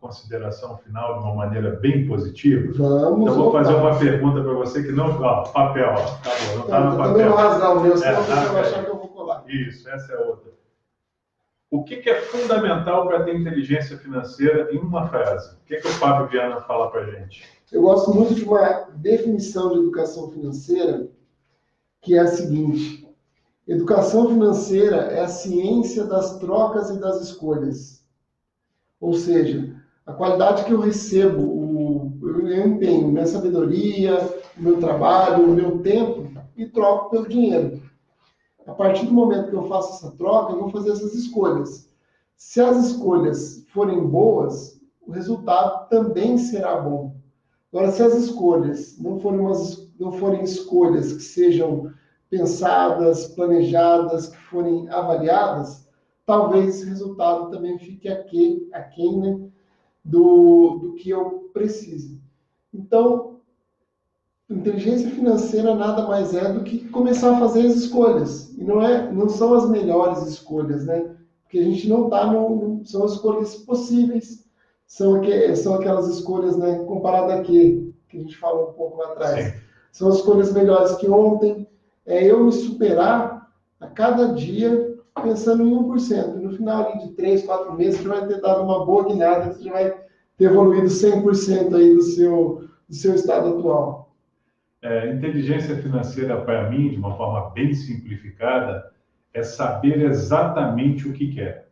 [0.09, 2.73] consideração final de uma maneira bem positiva?
[2.73, 3.31] Vamos.
[3.31, 5.21] Então, vou fazer uma pergunta para você que não.
[5.21, 7.13] Ó, papel, ó, tá bom, não está no papel.
[7.13, 9.45] Também não rasgar o meu, senão é, você vai achar que eu vou colar.
[9.47, 10.51] Isso, essa é outra.
[11.71, 15.55] O que, que é fundamental para ter inteligência financeira em uma frase?
[15.57, 17.47] O que, que o Fábio Viana fala para gente?
[17.71, 21.07] Eu gosto muito de uma definição de educação financeira
[22.01, 23.07] que é a seguinte:
[23.67, 28.03] educação financeira é a ciência das trocas e das escolhas.
[28.99, 29.79] Ou seja,
[30.09, 34.19] a qualidade que eu recebo, o, eu empenho, minha sabedoria,
[34.57, 37.83] o meu trabalho, o meu tempo e troco pelo dinheiro.
[38.67, 41.91] A partir do momento que eu faço essa troca, eu vou fazer essas escolhas.
[42.39, 47.15] Se as escolhas forem boas, o resultado também será bom.
[47.71, 51.93] Agora, se as escolhas não forem, umas, não forem escolhas que sejam
[52.31, 55.87] pensadas, planejadas, que forem avaliadas,
[56.25, 59.49] talvez esse resultado também fique aquém, aquém né,
[60.09, 62.19] do, do que eu preciso.
[62.73, 63.41] Então,
[64.49, 68.53] inteligência financeira nada mais é do que começar a fazer as escolhas.
[68.57, 71.15] E não, é, não são as melhores escolhas, né?
[71.43, 72.83] Porque a gente não está no.
[72.85, 74.49] São as escolhas possíveis
[74.87, 77.93] são, aqu são aquelas escolhas, né, comparado a quê?
[78.09, 79.55] Que a gente falou um pouco lá atrás.
[79.93, 81.69] São as escolhas melhores que ontem.
[82.07, 84.88] É eu me superar a cada dia
[85.23, 86.35] pensando em 1%.
[86.35, 89.95] No final de 3, 4 meses, você vai ter dado uma boa guinada, você vai
[90.37, 94.13] ter evoluído 100% aí do seu, do seu estado atual.
[94.81, 98.93] É, inteligência financeira, para mim, de uma forma bem simplificada,
[99.35, 101.69] é saber exatamente o que quer.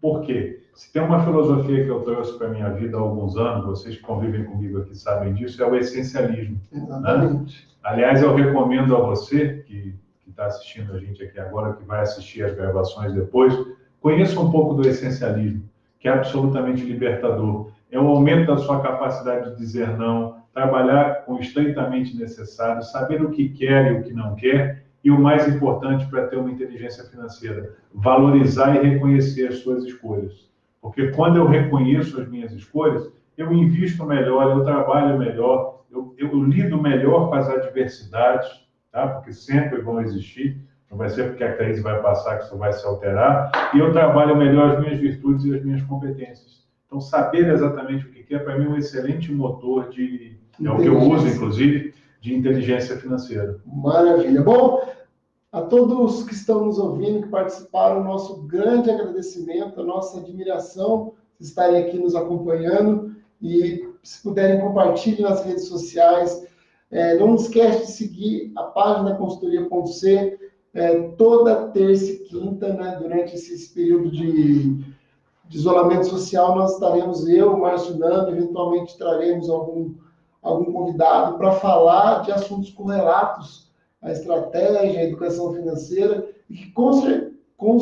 [0.00, 0.60] Por quê?
[0.74, 3.96] Se tem uma filosofia que eu trouxe para a minha vida há alguns anos, vocês
[3.96, 6.60] que convivem comigo aqui sabem disso, é o essencialismo.
[6.72, 6.82] Né?
[6.82, 7.66] Exatamente.
[7.66, 7.72] Né?
[7.82, 9.94] Aliás, eu recomendo a você, que
[10.32, 13.54] está assistindo a gente aqui agora, que vai assistir as gravações depois,
[14.00, 15.62] conheça um pouco do essencialismo,
[16.00, 17.70] que é absolutamente libertador.
[17.90, 23.22] É o aumento da sua capacidade de dizer não, trabalhar com o estreitamente necessário, saber
[23.22, 26.50] o que quer e o que não quer, e o mais importante para ter uma
[26.50, 30.50] inteligência financeira, valorizar e reconhecer as suas escolhas.
[30.80, 36.42] Porque quando eu reconheço as minhas escolhas, eu invisto melhor, eu trabalho melhor, eu, eu
[36.44, 38.61] lido melhor com as adversidades,
[38.92, 39.08] tá?
[39.08, 42.72] porque sempre vão existir, não vai ser porque a crise vai passar que isso vai
[42.72, 46.62] se alterar, e eu trabalho melhor as minhas virtudes e as minhas competências.
[46.86, 50.36] Então, saber exatamente o que é, para mim, é um excelente motor de.
[50.62, 53.58] É o que eu uso, inclusive, de inteligência financeira.
[53.64, 54.42] Maravilha.
[54.42, 54.86] Bom,
[55.50, 61.46] a todos que estão nos ouvindo, que participaram, nosso grande agradecimento, a nossa admiração de
[61.46, 66.46] estarem aqui nos acompanhando e se puderem compartilhem nas redes sociais.
[66.92, 70.38] É, não esquece de seguir a página consultoria.c
[70.74, 74.74] é, toda terça e quinta, né, durante esse período de,
[75.48, 79.94] de, isolamento social, nós estaremos, eu, Márcio Nando, eventualmente traremos algum,
[80.42, 83.70] algum convidado para falar de assuntos correlatos
[84.00, 86.90] a estratégia, a educação financeira, e que com,
[87.56, 87.78] com,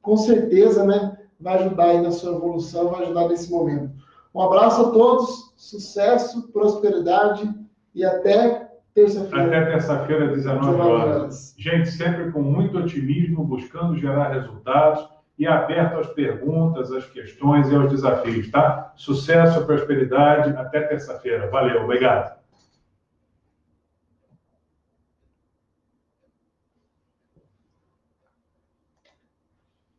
[0.00, 3.90] com certeza né, vai ajudar aí na sua evolução, vai ajudar nesse momento.
[4.32, 7.52] Um abraço a todos, sucesso, prosperidade
[7.94, 9.46] e até terça-feira.
[9.46, 11.54] Até terça-feira, 19 horas.
[11.58, 17.74] Gente, sempre com muito otimismo, buscando gerar resultados e aberto às perguntas, às questões e
[17.74, 18.92] aos desafios, tá?
[18.96, 21.50] Sucesso, prosperidade, até terça-feira.
[21.50, 22.43] Valeu, obrigado.